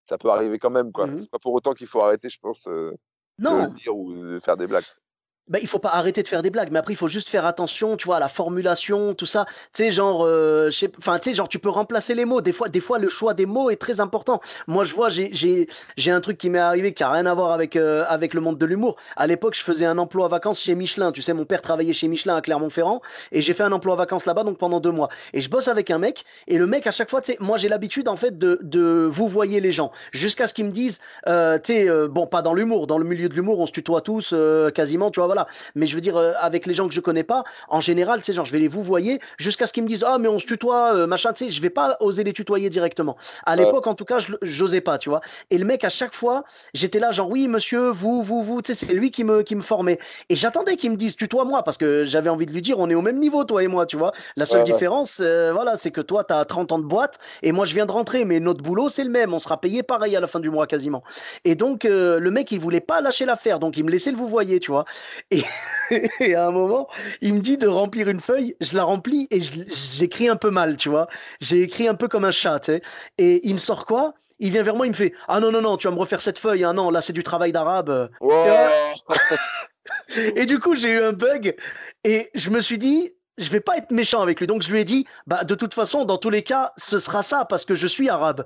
Ça 0.08 0.18
peut 0.18 0.30
arriver 0.30 0.58
quand 0.58 0.70
même, 0.70 0.94
quoi. 0.94 1.08
Mmh 1.08 1.22
c'est 1.22 1.32
pas 1.32 1.40
pour 1.40 1.54
autant 1.54 1.74
qu'il 1.74 1.88
faut 1.88 2.00
arrêter, 2.02 2.30
je 2.30 2.40
pense, 2.40 2.66
non. 3.40 3.68
de 3.68 3.74
dire 3.76 3.96
ou 3.96 4.14
de 4.14 4.40
faire 4.40 4.56
des 4.56 4.68
blagues 4.68 4.86
bah, 5.48 5.60
il 5.62 5.68
faut 5.68 5.80
pas 5.80 5.92
arrêter 5.92 6.24
de 6.24 6.28
faire 6.28 6.42
des 6.42 6.50
blagues, 6.50 6.70
mais 6.72 6.80
après 6.80 6.94
il 6.94 6.98
faut 6.98 7.08
juste 7.08 7.30
faire 7.30 7.46
attention, 7.46 7.96
tu 7.96 8.06
vois, 8.06 8.18
à 8.18 8.20
la 8.20 8.28
formulation, 8.28 9.14
tout 9.14 9.26
ça. 9.26 9.46
Tu 9.74 9.84
sais, 9.84 9.92
genre, 9.92 10.26
euh, 10.26 10.70
enfin, 10.98 11.20
tu 11.20 11.30
sais, 11.30 11.36
genre, 11.36 11.48
tu 11.48 11.60
peux 11.60 11.70
remplacer 11.70 12.16
les 12.16 12.26
mots. 12.26 12.42
Des 12.42 12.52
fois, 12.52 12.68
des 12.68 12.82
fois, 12.82 13.00
le 13.00 13.08
choix 13.08 13.34
des 13.34 13.46
mots 13.46 13.70
est 13.70 13.78
très 13.78 14.02
important. 14.02 14.42
Moi, 14.68 14.84
je 14.84 14.94
vois, 14.94 15.10
j'ai, 15.10 15.68
un 16.08 16.22
truc 16.22 16.38
qui 16.38 16.50
m'est 16.50 16.60
arrivé 16.60 16.94
qui 16.94 17.04
a 17.04 17.12
rien 17.12 17.26
à 17.26 17.34
voir 17.34 17.52
avec 17.52 17.76
euh, 17.76 18.06
avec 18.10 18.34
le 18.34 18.42
monde 18.42 18.58
de 18.58 18.66
l'humour. 18.66 18.98
À 19.16 19.28
l'époque, 19.28 19.56
je 19.56 19.64
faisais 19.64 19.86
un 19.86 19.98
emploi 19.98 20.26
à 20.26 20.30
vacances 20.30 20.60
chez 20.62 20.76
Michelin. 20.76 21.12
Tu 21.12 21.22
sais, 21.22 21.34
mon 21.34 21.46
père 21.46 21.62
travaillait 21.62 21.94
chez 21.94 22.08
Michelin 22.08 22.36
à 22.36 22.42
Clermont-Ferrand, 22.42 23.02
et 23.32 23.42
j'ai 23.42 23.54
fait 23.54 23.64
un 23.64 23.72
emploi 23.72 23.94
à 23.94 23.98
vacances 23.98 24.26
là-bas, 24.26 24.44
donc 24.44 24.58
pendant 24.58 24.80
deux 24.80 24.92
mois. 24.92 25.10
Et 25.34 25.42
je 25.42 25.50
bosse 25.50 25.68
avec 25.68 25.92
un 25.92 25.98
mec, 25.98 26.26
et 26.48 26.58
le 26.58 26.68
mec 26.68 26.88
à 26.88 26.92
chaque 26.92 27.10
fois, 27.10 27.22
tu 27.22 27.32
sais, 27.32 27.38
moi 27.40 27.58
j'ai 27.58 27.70
l'habitude 27.70 28.08
en 28.08 28.18
fait 28.18 28.38
de 28.38 28.60
de 28.64 29.08
vous 29.10 29.28
voyez 29.28 29.60
les 29.60 29.72
gens, 29.72 29.92
jusqu'à 30.12 30.48
ce 30.48 30.54
qu'ils 30.54 30.66
me 30.66 30.72
disent, 30.72 31.00
euh, 31.28 31.58
tu 31.58 31.74
sais, 31.74 32.08
bon, 32.10 32.28
pas 32.28 32.42
dans 32.42 32.54
l'humour, 32.54 32.88
dans 32.88 32.98
le 32.98 33.06
milieu 33.06 33.30
de 33.30 33.34
l'humour, 33.34 33.60
on 33.60 33.66
se 33.66 33.72
tutoie 33.72 34.02
tous 34.02 34.34
quasiment, 34.74 35.12
tu 35.12 35.20
vois. 35.20 35.37
Mais 35.76 35.86
je 35.86 35.94
veux 35.96 36.02
dire 36.02 36.18
euh, 36.18 36.32
avec 36.40 36.66
les 36.66 36.74
gens 36.74 36.88
que 36.88 36.94
je 36.94 37.02
connais 37.02 37.24
pas, 37.24 37.44
en 37.70 37.82
général, 37.82 38.20
tu 38.20 38.26
sais, 38.26 38.34
genre, 38.34 38.46
je 38.46 38.52
vais 38.52 38.60
les 38.60 38.68
vous 38.68 38.82
voyer 38.82 39.20
jusqu'à 39.38 39.68
ce 39.68 39.74
qu'ils 39.74 39.84
me 39.84 39.88
disent, 39.88 40.06
ah, 40.08 40.18
mais 40.18 40.28
on 40.28 40.40
se 40.40 40.46
tutoie, 40.46 40.96
euh, 40.96 41.08
machin, 41.08 41.34
tu 41.34 41.46
sais, 41.46 41.52
je 41.52 41.62
vais 41.62 41.70
pas 41.70 41.98
oser 42.00 42.24
les 42.24 42.34
tutoyer 42.34 42.70
directement. 42.70 43.18
À 43.46 43.56
l'époque, 43.56 43.88
en 43.88 43.94
tout 43.94 44.06
cas, 44.06 44.20
je 44.20 44.34
j'osais 44.42 44.82
pas, 44.82 44.98
tu 44.98 45.10
vois. 45.10 45.22
Et 45.52 45.58
le 45.58 45.66
mec, 45.66 45.84
à 45.84 45.90
chaque 45.90 46.14
fois, 46.14 46.44
j'étais 46.74 47.00
là, 47.00 47.12
genre, 47.12 47.30
oui, 47.30 47.48
monsieur, 47.48 47.90
vous, 47.90 48.24
vous, 48.24 48.42
vous, 48.44 48.62
tu 48.62 48.74
sais, 48.74 48.86
c'est 48.86 48.94
lui 48.94 49.12
qui 49.12 49.24
me, 49.24 49.42
qui 49.44 49.56
me 49.56 49.62
formait. 49.62 50.00
Et 50.30 50.36
j'attendais 50.36 50.78
qu'il 50.78 50.92
me 50.92 50.96
dise, 50.96 51.16
tutoie-moi, 51.16 51.64
parce 51.64 51.78
que 51.78 52.06
j'avais 52.06 52.30
envie 52.30 52.46
de 52.46 52.54
lui 52.54 52.62
dire, 52.62 52.80
on 52.80 52.90
est 52.90 52.96
au 52.96 53.02
même 53.02 53.20
niveau, 53.20 53.44
toi 53.44 53.64
et 53.64 53.68
moi, 53.68 53.86
tu 53.86 53.98
vois. 53.98 54.14
La 54.36 54.46
seule 54.46 54.64
différence, 54.64 55.20
euh, 55.22 55.52
voilà, 55.54 55.78
c'est 55.78 55.92
que 55.92 56.02
toi, 56.02 56.24
tu 56.24 56.34
as 56.34 56.46
30 56.46 56.72
ans 56.72 56.80
de 56.80 56.86
boîte 56.86 57.20
et 57.44 57.52
moi, 57.52 57.66
je 57.66 57.74
viens 57.74 57.86
de 57.86 57.92
rentrer, 57.92 58.26
mais 58.26 58.40
notre 58.40 58.64
boulot, 58.64 58.90
c'est 58.90 59.04
le 59.04 59.10
même. 59.10 59.34
On 59.34 59.40
sera 59.40 59.60
payé 59.60 59.84
pareil 59.84 60.16
à 60.16 60.20
la 60.20 60.28
fin 60.28 60.40
du 60.40 60.50
mois, 60.50 60.68
quasiment. 60.68 61.04
Et 61.46 61.56
donc, 61.56 61.84
le 61.84 62.30
mec, 62.30 62.52
il 62.52 62.60
voulait 62.60 62.82
pas 62.82 63.02
lâcher 63.02 63.26
l'affaire, 63.26 63.60
donc 63.60 63.78
il 63.78 63.84
me 63.84 63.92
laissait 63.92 64.12
le 64.12 64.18
vous 64.18 64.28
voyez, 64.28 64.60
tu 64.60 64.72
vois. 64.72 64.86
Et, 65.32 65.44
et 66.20 66.36
à 66.36 66.48
un 66.48 66.52
moment, 66.52 66.88
il 67.22 67.34
me 67.34 67.40
dit 67.40 67.58
de 67.58 67.68
remplir 67.68 68.08
une 68.10 68.20
feuille, 68.20 68.56
je 68.62 68.76
la 68.76 68.84
remplis 68.84 69.28
et 69.32 69.40
j'écris 69.42 70.30
un 70.30 70.36
peu 70.36 70.50
mal, 70.50 70.78
tu 70.78 70.90
vois. 70.90 71.08
J'ai 71.42 71.62
écrit 71.62 71.88
un 71.88 71.96
peu 71.96 72.08
comme 72.08 72.26
un 72.26 72.32
chat, 72.32 72.60
tu 72.60 72.74
sais. 72.74 72.82
Et 73.18 73.48
il 73.48 73.54
me 73.54 73.60
sort 73.60 73.86
quoi? 73.86 74.14
Il 74.40 74.52
vient 74.52 74.64
vers 74.64 74.76
moi, 74.76 74.86
il 74.86 74.90
me 74.90 74.96
fait 74.96 75.14
Ah 75.28 75.40
non, 75.40 75.52
non, 75.52 75.62
non, 75.62 75.78
tu 75.78 75.88
vas 75.88 75.94
me 75.94 76.00
refaire 76.00 76.22
cette 76.22 76.40
feuille. 76.40 76.64
Ah 76.64 76.74
non, 76.74 76.92
là, 76.92 77.02
c'est 77.02 77.14
du 77.14 77.24
travail 77.24 77.52
d'arabe. 77.52 78.10
et 80.36 80.46
du 80.46 80.60
coup, 80.60 80.76
j'ai 80.76 80.90
eu 80.90 81.02
un 81.02 81.14
bug 81.14 81.56
et 82.04 82.30
je 82.36 82.50
me 82.50 82.60
suis 82.60 82.78
dit 82.78 83.14
Je 83.38 83.50
vais 83.50 83.60
pas 83.60 83.78
être 83.78 83.92
méchant 83.92 84.22
avec 84.22 84.40
lui. 84.40 84.48
Donc, 84.48 84.62
je 84.62 84.72
lui 84.72 84.80
ai 84.80 84.86
dit 84.86 85.08
Bah, 85.26 85.44
de 85.44 85.56
toute 85.56 85.74
façon, 85.74 86.06
dans 86.06 86.18
tous 86.18 86.30
les 86.30 86.44
cas, 86.44 86.72
ce 86.78 87.00
sera 87.00 87.24
ça 87.24 87.46
parce 87.46 87.66
que 87.66 87.74
je 87.74 87.88
suis 87.88 88.10
arabe. 88.10 88.46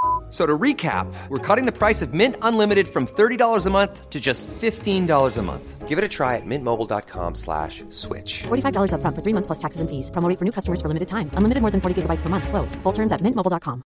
So 0.31 0.45
to 0.45 0.57
recap, 0.57 1.13
we're 1.27 1.45
cutting 1.45 1.65
the 1.65 1.77
price 1.77 2.01
of 2.01 2.13
Mint 2.13 2.37
Unlimited 2.41 2.87
from 2.87 3.05
$30 3.05 3.65
a 3.65 3.69
month 3.69 4.09
to 4.09 4.19
just 4.21 4.47
$15 4.47 5.37
a 5.37 5.41
month. 5.41 5.89
Give 5.89 5.97
it 5.97 6.05
a 6.05 6.07
try 6.07 6.37
at 6.37 6.45
mintmobile.com 6.45 7.35
slash 7.35 7.83
switch. 7.89 8.43
$45 8.43 8.93
up 8.93 9.01
front 9.01 9.13
for 9.13 9.21
three 9.21 9.33
months 9.33 9.47
plus 9.47 9.59
taxes 9.59 9.81
and 9.81 9.89
fees. 9.89 10.09
Promoting 10.09 10.37
for 10.37 10.45
new 10.45 10.53
customers 10.53 10.81
for 10.81 10.87
limited 10.87 11.09
time. 11.09 11.29
Unlimited 11.33 11.61
more 11.61 11.69
than 11.69 11.81
40 11.81 12.03
gigabytes 12.03 12.21
per 12.21 12.29
month. 12.29 12.47
Slows. 12.47 12.75
Full 12.75 12.93
terms 12.93 13.11
at 13.11 13.19
mintmobile.com. 13.19 13.83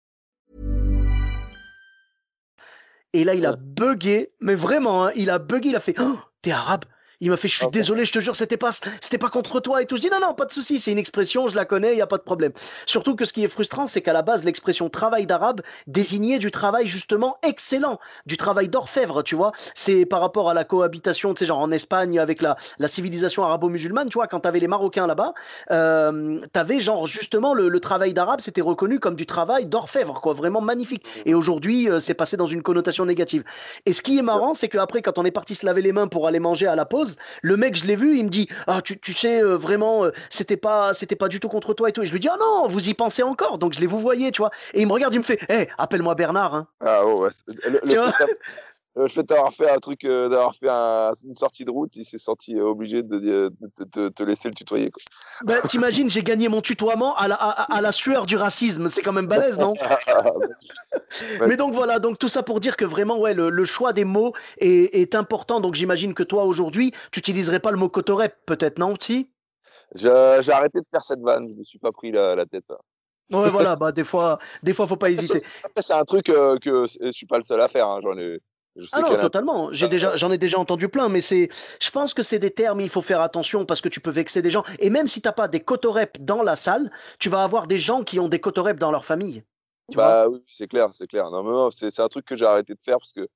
Et 3.12 3.24
là, 3.24 3.34
il 3.34 3.44
a 3.44 3.54
oh. 3.54 3.56
bugué, 3.60 4.28
mais 4.40 4.54
vraiment, 4.54 5.06
hein, 5.06 5.10
il 5.16 5.30
a 5.30 5.40
bugué, 5.40 5.70
il 5.70 5.76
a 5.76 5.80
fait 5.80 5.96
oh, 5.98 6.16
«T'es 6.42 6.52
arabe?» 6.52 6.84
Il 7.20 7.30
m'a 7.30 7.36
fait, 7.36 7.48
je 7.48 7.56
suis 7.56 7.66
désolé, 7.68 8.06
je 8.06 8.12
te 8.12 8.18
jure, 8.18 8.34
c'était 8.34 8.56
pas, 8.56 8.70
c'était 9.00 9.18
pas 9.18 9.28
contre 9.28 9.60
toi 9.60 9.82
et 9.82 9.86
tout. 9.86 9.96
Je 9.96 10.00
dis, 10.00 10.08
non, 10.10 10.20
non, 10.20 10.32
pas 10.32 10.46
de 10.46 10.52
souci, 10.52 10.80
c'est 10.80 10.90
une 10.90 10.98
expression, 10.98 11.48
je 11.48 11.56
la 11.56 11.66
connais, 11.66 11.92
il 11.92 11.96
n'y 11.96 12.02
a 12.02 12.06
pas 12.06 12.16
de 12.16 12.22
problème. 12.22 12.52
Surtout 12.86 13.14
que 13.14 13.26
ce 13.26 13.34
qui 13.34 13.44
est 13.44 13.48
frustrant, 13.48 13.86
c'est 13.86 14.00
qu'à 14.00 14.14
la 14.14 14.22
base, 14.22 14.42
l'expression 14.42 14.88
travail 14.88 15.26
d'arabe 15.26 15.60
désignait 15.86 16.38
du 16.38 16.50
travail 16.50 16.86
justement 16.86 17.36
excellent, 17.42 18.00
du 18.24 18.38
travail 18.38 18.68
d'orfèvre, 18.68 19.22
tu 19.22 19.34
vois. 19.34 19.52
C'est 19.74 20.06
par 20.06 20.20
rapport 20.20 20.48
à 20.48 20.54
la 20.54 20.64
cohabitation, 20.64 21.34
tu 21.34 21.40
sais, 21.40 21.46
genre 21.46 21.58
en 21.58 21.70
Espagne 21.72 22.18
avec 22.18 22.40
la, 22.40 22.56
la 22.78 22.88
civilisation 22.88 23.44
arabo-musulmane, 23.44 24.08
tu 24.08 24.14
vois, 24.14 24.26
quand 24.26 24.40
t'avais 24.40 24.60
les 24.60 24.68
Marocains 24.68 25.06
là-bas, 25.06 25.34
euh, 25.70 26.40
t'avais 26.52 26.80
genre 26.80 27.06
justement 27.06 27.52
le, 27.52 27.80
travail 27.80 28.14
d'arabe, 28.14 28.40
c'était 28.40 28.60
reconnu 28.60 28.98
comme 28.98 29.14
du 29.14 29.26
travail 29.26 29.66
d'orfèvre, 29.66 30.20
quoi, 30.20 30.34
vraiment 30.34 30.60
magnifique. 30.60 31.04
Et 31.24 31.34
aujourd'hui, 31.34 31.90
euh, 31.90 31.98
c'est 31.98 32.14
passé 32.14 32.36
dans 32.36 32.46
une 32.46 32.62
connotation 32.62 33.04
négative. 33.04 33.44
Et 33.86 33.92
ce 33.92 34.02
qui 34.02 34.18
est 34.18 34.22
marrant, 34.22 34.54
c'est 34.54 34.68
qu'après, 34.68 35.02
quand 35.02 35.18
on 35.18 35.24
est 35.24 35.30
parti 35.30 35.54
se 35.54 35.66
laver 35.66 35.82
les 35.82 35.92
mains 35.92 36.08
pour 36.08 36.26
aller 36.26 36.40
manger 36.40 36.66
à 36.66 36.76
la 36.76 36.84
pause, 36.84 37.09
le 37.42 37.56
mec, 37.56 37.76
je 37.76 37.84
l'ai 37.84 37.96
vu, 37.96 38.16
il 38.16 38.24
me 38.24 38.28
dit 38.28 38.48
Ah, 38.66 38.80
tu, 38.82 38.98
sais, 39.14 39.42
euh, 39.42 39.56
vraiment, 39.56 40.04
euh, 40.04 40.12
c'était 40.28 40.56
pas, 40.56 40.92
c'était 40.94 41.16
pas 41.16 41.28
du 41.28 41.40
tout 41.40 41.48
contre 41.48 41.74
toi 41.74 41.88
et 41.88 41.92
tout. 41.92 42.02
Et 42.02 42.06
je 42.06 42.12
lui 42.12 42.20
dis 42.20 42.28
Ah 42.28 42.36
non, 42.38 42.68
vous 42.68 42.88
y 42.88 42.94
pensez 42.94 43.22
encore. 43.22 43.58
Donc 43.58 43.74
je 43.74 43.80
l'ai 43.80 43.86
vous 43.86 44.00
voyez, 44.00 44.30
tu 44.30 44.42
vois. 44.42 44.50
Et 44.74 44.82
il 44.82 44.86
me 44.86 44.92
regarde, 44.92 45.14
il 45.14 45.18
me 45.18 45.24
fait 45.24 45.40
Hé, 45.48 45.68
appelle-moi 45.78 46.14
Bernard. 46.14 46.54
Hein. 46.54 46.66
Ah 46.84 47.06
ouais. 47.06 47.30
Le, 47.64 47.80
le 47.84 48.12
fait 49.08 49.22
d'avoir 49.22 49.52
fait 49.54 49.70
un 49.70 49.78
truc, 49.78 50.04
euh, 50.04 50.28
d'avoir 50.28 50.54
fait 50.54 50.68
une 51.24 51.36
sortie 51.36 51.64
de 51.64 51.70
route, 51.70 51.94
il 51.94 52.04
s'est 52.04 52.18
senti 52.18 52.60
obligé 52.60 53.02
de, 53.02 53.50
te 54.08 54.22
laisser 54.22 54.48
le 54.48 54.54
tutoyer. 54.54 54.90
Quoi. 54.90 55.02
Bah, 55.44 55.60
T'imagines, 55.68 56.10
j'ai 56.10 56.22
gagné 56.22 56.48
mon 56.48 56.60
tutoiement 56.60 57.16
à 57.16 57.28
la, 57.28 57.36
à, 57.36 57.80
la 57.80 57.92
sueur 57.92 58.26
du 58.26 58.36
racisme. 58.36 58.88
C'est 58.88 59.02
quand 59.02 59.12
même 59.12 59.26
balèze, 59.26 59.58
non? 59.58 59.74
Mais 61.46 61.56
donc 61.56 61.74
voilà, 61.74 61.98
donc 61.98 62.18
tout 62.18 62.28
ça 62.28 62.42
pour 62.42 62.60
dire 62.60 62.76
que 62.76 62.84
vraiment, 62.84 63.18
ouais, 63.18 63.34
le, 63.34 63.64
choix 63.64 63.92
des 63.92 64.04
mots 64.04 64.32
est, 64.58 65.14
important. 65.14 65.60
Donc 65.60 65.74
j'imagine 65.74 66.14
que 66.14 66.22
toi, 66.22 66.44
aujourd'hui, 66.44 66.92
tu 67.12 67.18
n'utiliserais 67.18 67.60
pas 67.60 67.70
le 67.70 67.76
mot 67.76 67.88
cotorep, 67.88 68.36
peut-être, 68.46 68.78
non, 68.78 68.94
si? 69.00 69.30
J'ai 69.94 70.08
arrêté 70.08 70.78
de 70.80 70.86
faire 70.92 71.04
cette 71.04 71.20
vanne, 71.20 71.44
je 71.48 71.54
ne 71.54 71.58
me 71.58 71.64
suis 71.64 71.78
pas 71.78 71.90
pris 71.90 72.12
la, 72.12 72.44
tête. 72.46 72.64
Ouais, 73.32 73.48
voilà, 73.48 73.76
bah, 73.76 73.92
des 73.92 74.04
fois, 74.04 74.38
des 74.62 74.72
fois, 74.72 74.86
faut 74.86 74.96
pas 74.96 75.10
hésiter. 75.10 75.42
C'est 75.80 75.92
un 75.92 76.04
truc 76.04 76.28
euh, 76.28 76.58
que 76.58 76.86
je 77.00 77.12
suis 77.12 77.26
pas 77.26 77.38
le 77.38 77.44
seul 77.44 77.60
à 77.60 77.68
faire. 77.68 77.88
Hein, 77.88 78.00
J'en 78.02 78.16
ai, 78.16 78.40
ah 78.92 79.00
non, 79.00 79.16
totalement. 79.16 79.68
J'ai 79.72 79.88
déjà, 79.88 80.16
j'en 80.16 80.30
ai 80.30 80.38
déjà 80.38 80.58
entendu 80.58 80.88
plein, 80.88 81.08
mais 81.08 81.20
c'est, 81.20 81.48
je 81.80 81.90
pense 81.90 82.14
que 82.14 82.22
c'est 82.22 82.38
des 82.38 82.50
termes, 82.50 82.80
il 82.80 82.88
faut 82.88 83.02
faire 83.02 83.20
attention 83.20 83.64
parce 83.64 83.80
que 83.80 83.88
tu 83.88 84.00
peux 84.00 84.10
vexer 84.10 84.42
des 84.42 84.50
gens. 84.50 84.64
Et 84.78 84.90
même 84.90 85.06
si 85.06 85.20
tu 85.20 85.28
n'as 85.28 85.32
pas 85.32 85.48
des 85.48 85.60
cotorep 85.60 86.18
dans 86.20 86.42
la 86.42 86.56
salle, 86.56 86.90
tu 87.18 87.28
vas 87.28 87.42
avoir 87.42 87.66
des 87.66 87.78
gens 87.78 88.04
qui 88.04 88.18
ont 88.20 88.28
des 88.28 88.40
cotorep 88.40 88.78
dans 88.78 88.90
leur 88.90 89.04
famille. 89.04 89.42
bah 89.94 90.28
oui, 90.28 90.42
c'est 90.46 90.68
clair, 90.68 90.90
c'est 90.94 91.06
clair. 91.06 91.30
Non, 91.30 91.70
mais 91.70 91.90
c'est 91.90 92.00
un 92.00 92.08
truc 92.08 92.24
que 92.24 92.36
j'ai 92.36 92.46
arrêté 92.46 92.74
de 92.74 92.80
faire 92.84 92.98
parce 92.98 93.12
que 93.12 93.28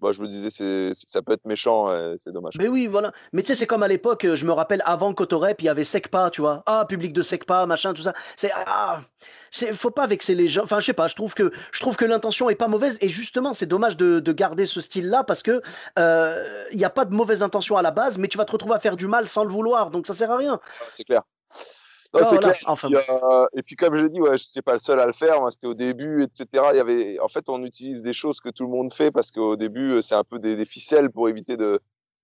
bah, 0.00 0.12
je 0.12 0.20
me 0.20 0.26
disais, 0.26 0.50
c'est, 0.50 0.92
ça 1.06 1.22
peut 1.22 1.32
être 1.32 1.46
méchant, 1.46 1.88
c'est 2.18 2.32
dommage. 2.32 2.54
Mais 2.58 2.68
oui, 2.68 2.86
voilà. 2.86 3.12
Mais 3.32 3.42
tu 3.42 3.48
sais, 3.48 3.54
c'est 3.54 3.66
comme 3.66 3.82
à 3.82 3.88
l'époque, 3.88 4.26
je 4.34 4.46
me 4.46 4.52
rappelle, 4.52 4.82
avant 4.84 5.12
Cotorep, 5.14 5.60
il 5.62 5.66
y 5.66 5.68
avait 5.68 5.84
Secpa, 5.84 6.30
tu 6.30 6.40
vois. 6.40 6.62
Ah, 6.66 6.84
public 6.88 7.12
de 7.12 7.22
Secpa, 7.22 7.66
machin, 7.66 7.92
tout 7.92 8.02
ça. 8.02 8.14
C'est, 8.36 8.50
ah, 8.54 9.00
c'est, 9.50 9.72
faut 9.72 9.90
pas 9.90 10.06
vexer 10.06 10.34
les 10.34 10.48
gens. 10.48 10.62
Enfin, 10.62 10.80
je 10.80 10.86
sais 10.86 10.92
pas, 10.92 11.08
je 11.08 11.14
trouve 11.14 11.34
que, 11.34 11.52
je 11.72 11.80
trouve 11.80 11.96
que 11.96 12.04
l'intention 12.04 12.48
est 12.50 12.54
pas 12.54 12.68
mauvaise. 12.68 12.98
Et 13.00 13.08
justement, 13.08 13.52
c'est 13.52 13.66
dommage 13.66 13.96
de, 13.96 14.20
de, 14.20 14.32
garder 14.32 14.66
ce 14.66 14.80
style-là 14.80 15.24
parce 15.24 15.42
que 15.42 15.60
euh, 15.98 16.64
il 16.72 16.78
n'y 16.78 16.84
a 16.84 16.90
pas 16.90 17.04
de 17.04 17.14
mauvaise 17.14 17.42
intention 17.42 17.76
à 17.76 17.82
la 17.82 17.90
base, 17.90 18.18
mais 18.18 18.28
tu 18.28 18.38
vas 18.38 18.44
te 18.44 18.52
retrouver 18.52 18.74
à 18.76 18.78
faire 18.78 18.96
du 18.96 19.06
mal 19.06 19.28
sans 19.28 19.44
le 19.44 19.50
vouloir. 19.50 19.90
Donc 19.90 20.06
ça 20.06 20.14
sert 20.14 20.30
à 20.30 20.36
rien. 20.36 20.60
C'est 20.90 21.04
clair. 21.04 21.22
Non, 22.12 22.20
c'est 22.28 22.38
clair. 22.38 22.54
Euh, 23.08 23.46
et 23.54 23.62
puis, 23.62 23.76
comme 23.76 23.96
je 23.96 24.02
l'ai 24.02 24.08
dit, 24.08 24.20
ouais, 24.20 24.36
je 24.36 24.46
n'étais 24.48 24.62
pas 24.62 24.72
le 24.72 24.80
seul 24.80 24.98
à 24.98 25.06
le 25.06 25.12
faire. 25.12 25.38
C'était 25.52 25.68
au 25.68 25.74
début, 25.74 26.24
etc. 26.24 26.64
Il 26.72 26.76
y 26.76 26.80
avait, 26.80 27.20
en 27.20 27.28
fait, 27.28 27.48
on 27.48 27.64
utilise 27.64 28.02
des 28.02 28.12
choses 28.12 28.40
que 28.40 28.48
tout 28.48 28.64
le 28.64 28.70
monde 28.70 28.92
fait 28.92 29.10
parce 29.10 29.30
qu'au 29.30 29.56
début, 29.56 30.02
c'est 30.02 30.16
un 30.16 30.24
peu 30.24 30.38
des, 30.38 30.64
ficelles 30.64 31.10
pour 31.10 31.28
éviter 31.28 31.56
de, 31.56 31.80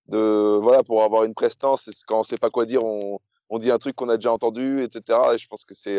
de 0.07 0.59
voilà 0.61 0.83
pour 0.83 1.03
avoir 1.03 1.23
une 1.23 1.33
prestance. 1.33 1.89
Quand 2.05 2.19
on 2.19 2.23
sait 2.23 2.37
pas 2.37 2.49
quoi 2.49 2.65
dire, 2.65 2.83
on, 2.83 3.19
on 3.49 3.59
dit 3.59 3.71
un 3.71 3.77
truc 3.77 3.95
qu'on 3.95 4.09
a 4.09 4.17
déjà 4.17 4.33
entendu, 4.33 4.83
etc. 4.83 5.19
Et 5.33 5.37
je 5.37 5.47
pense 5.47 5.63
que 5.63 5.73
c'est 5.73 5.97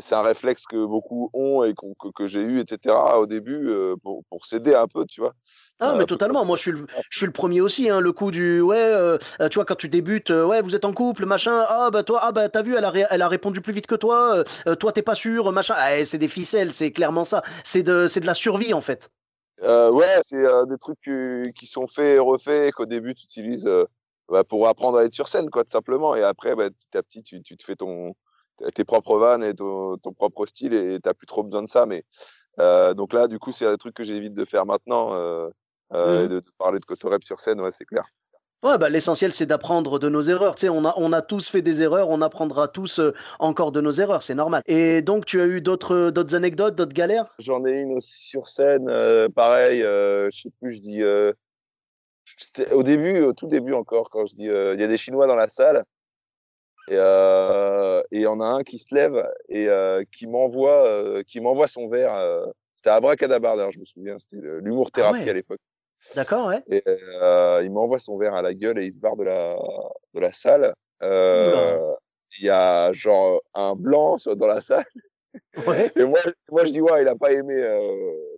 c'est 0.00 0.14
un 0.14 0.22
réflexe 0.22 0.66
que 0.66 0.84
beaucoup 0.84 1.30
ont 1.32 1.64
et 1.64 1.74
que, 1.74 2.08
que 2.14 2.26
j'ai 2.26 2.40
eu, 2.40 2.60
etc. 2.60 2.94
au 3.18 3.26
début 3.26 3.70
pour, 4.02 4.24
pour 4.24 4.46
s'aider 4.46 4.74
un 4.74 4.88
peu, 4.88 5.04
tu 5.06 5.20
vois. 5.20 5.34
Ah, 5.80 5.94
mais 5.96 6.04
totalement. 6.04 6.44
Moi, 6.44 6.56
je 6.56 6.62
suis 6.62 6.72
le, 6.72 6.86
je 7.10 7.18
suis 7.18 7.26
le 7.26 7.32
premier 7.32 7.60
aussi. 7.60 7.90
Hein, 7.90 8.00
le 8.00 8.12
coup 8.12 8.30
du 8.30 8.60
ouais, 8.60 9.18
tu 9.50 9.56
vois, 9.56 9.64
quand 9.64 9.74
tu 9.74 9.88
débutes, 9.88 10.30
ouais, 10.30 10.62
vous 10.62 10.76
êtes 10.76 10.84
en 10.84 10.92
couple, 10.92 11.26
machin. 11.26 11.64
Ah, 11.68 11.90
bah 11.90 12.02
toi, 12.04 12.20
ah, 12.22 12.32
bah 12.32 12.48
t'as 12.48 12.62
vu, 12.62 12.76
elle 12.76 12.84
a, 12.84 12.92
elle 13.10 13.22
a 13.22 13.28
répondu 13.28 13.60
plus 13.60 13.72
vite 13.72 13.86
que 13.86 13.94
toi. 13.94 14.44
toi, 14.78 14.92
t'es 14.92 15.02
pas 15.02 15.14
sûr, 15.14 15.50
machin. 15.52 15.74
Ah, 15.76 16.04
c'est 16.04 16.18
des 16.18 16.28
ficelles, 16.28 16.72
c'est 16.72 16.92
clairement 16.92 17.24
ça. 17.24 17.42
C'est 17.64 17.82
de, 17.82 18.06
de 18.20 18.26
la 18.26 18.34
survie, 18.34 18.74
en 18.74 18.80
fait. 18.80 19.10
ouais, 19.60 20.20
c'est 20.24 20.42
des 20.68 20.78
trucs 20.78 21.00
qui, 21.00 21.66
sont 21.66 21.86
faits 21.86 22.16
et 22.16 22.18
refaits 22.18 22.72
qu'au 22.72 22.86
début, 22.86 23.14
tu 23.14 23.24
utilises 23.24 23.68
bah, 24.28 24.44
pour 24.44 24.66
apprendre 24.68 24.98
à 24.98 25.04
être 25.04 25.14
sur 25.14 25.28
scène, 25.28 25.50
quoi, 25.50 25.64
tout 25.64 25.70
simplement. 25.70 26.14
Et 26.14 26.22
après, 26.22 26.54
bah, 26.54 26.70
petit 26.70 26.96
à 26.96 27.02
petit, 27.02 27.22
tu, 27.22 27.42
tu 27.42 27.56
te 27.56 27.64
fais 27.64 27.76
ton, 27.76 28.14
tes 28.74 28.84
propres 28.84 29.18
vannes 29.18 29.44
et 29.44 29.54
ton, 29.54 29.98
propre 30.16 30.46
style 30.46 30.74
et 30.74 30.98
tu 31.02 31.08
n'as 31.08 31.14
plus 31.14 31.26
trop 31.26 31.42
besoin 31.42 31.62
de 31.62 31.68
ça. 31.68 31.86
Mais 31.86 32.04
euh, 32.58 32.94
donc 32.94 33.12
là, 33.12 33.28
du 33.28 33.38
coup, 33.38 33.52
c'est 33.52 33.66
un 33.66 33.76
truc 33.76 33.94
que 33.94 34.04
j'évite 34.04 34.34
de 34.34 34.44
faire 34.44 34.66
maintenant 34.66 35.14
euh, 35.14 35.48
euh, 35.94 36.24
mmh 36.24 36.28
de, 36.28 36.42
parler 36.58 36.78
de 36.80 36.84
Kosorep 36.84 37.22
sur 37.24 37.40
scène, 37.40 37.60
ouais, 37.60 37.72
c'est 37.72 37.84
clair. 37.84 38.04
Ouais, 38.64 38.78
bah, 38.78 38.88
l'essentiel, 38.88 39.32
c'est 39.32 39.46
d'apprendre 39.46 39.98
de 39.98 40.08
nos 40.08 40.22
erreurs. 40.22 40.54
Tu 40.54 40.62
sais, 40.62 40.68
on 40.68 40.84
a, 40.84 40.94
on 40.96 41.12
a 41.12 41.20
tous 41.20 41.48
fait 41.48 41.62
des 41.62 41.82
erreurs, 41.82 42.08
on 42.10 42.22
apprendra 42.22 42.68
tous 42.68 43.00
encore 43.40 43.72
de 43.72 43.80
nos 43.80 43.90
erreurs, 43.90 44.22
c'est 44.22 44.36
normal. 44.36 44.62
Et 44.66 45.02
donc, 45.02 45.26
tu 45.26 45.40
as 45.40 45.46
eu 45.46 45.60
d'autres, 45.60 46.10
d'autres 46.10 46.36
anecdotes, 46.36 46.76
d'autres 46.76 46.94
galères? 46.94 47.34
J'en 47.40 47.64
ai 47.66 47.72
une 47.72 47.94
aussi 47.94 48.28
sur 48.28 48.48
scène, 48.48 48.86
pareil, 49.34 49.80
je 49.80 50.30
sais 50.30 50.50
plus, 50.60 50.74
je 50.74 50.78
dis. 50.78 51.02
au 52.70 52.82
début, 52.84 53.22
au 53.22 53.32
tout 53.32 53.48
début 53.48 53.72
encore, 53.72 54.10
quand 54.10 54.26
je 54.26 54.36
dis 54.36 54.44
il 54.44 54.80
y 54.80 54.84
a 54.84 54.86
des 54.86 54.98
Chinois 54.98 55.26
dans 55.26 55.34
la 55.34 55.48
salle, 55.48 55.84
et 56.88 56.96
euh, 56.96 58.02
il 58.10 58.20
y 58.22 58.26
en 58.26 58.40
a 58.40 58.44
un 58.44 58.62
qui 58.64 58.78
se 58.78 58.92
lève 58.94 59.24
et 59.48 59.68
euh, 59.68 60.02
qui 60.10 60.26
m'envoie 60.26 60.84
euh, 60.86 61.22
qui 61.22 61.40
m'envoie 61.40 61.68
son 61.68 61.88
verre. 61.88 62.14
c'était 62.76 62.90
Abracadabar, 62.90 63.56
d'ailleurs, 63.56 63.72
je 63.72 63.78
me 63.78 63.84
souviens. 63.84 64.18
C'était 64.18 64.44
l'humour 64.60 64.88
ah 64.92 64.96
thérapie 64.96 65.30
à 65.30 65.32
l'époque. 65.32 65.60
D'accord, 66.16 66.48
ouais. 66.48 66.62
Et 66.68 66.82
il 67.64 67.70
m'envoie 67.70 68.00
son 68.00 68.18
verre 68.18 68.34
à 68.34 68.42
la 68.42 68.54
gueule 68.54 68.78
et 68.78 68.86
il 68.86 68.92
se 68.92 68.98
barre 68.98 69.16
de 69.16 69.24
la, 69.24 69.56
de 70.14 70.20
la 70.20 70.32
salle. 70.32 70.74
Il 71.02 72.46
y 72.46 72.50
a 72.50 72.92
genre 72.92 73.40
un 73.54 73.74
blanc 73.74 74.16
dans 74.26 74.46
la 74.46 74.60
salle. 74.60 74.86
Ouais. 75.66 75.90
Et 75.96 76.04
moi, 76.04 76.18
moi, 76.50 76.64
je 76.66 76.72
dis, 76.72 76.80
ouais, 76.80 77.02
il 77.02 77.08
a 77.08 77.14
pas 77.14 77.32
aimé 77.32 77.54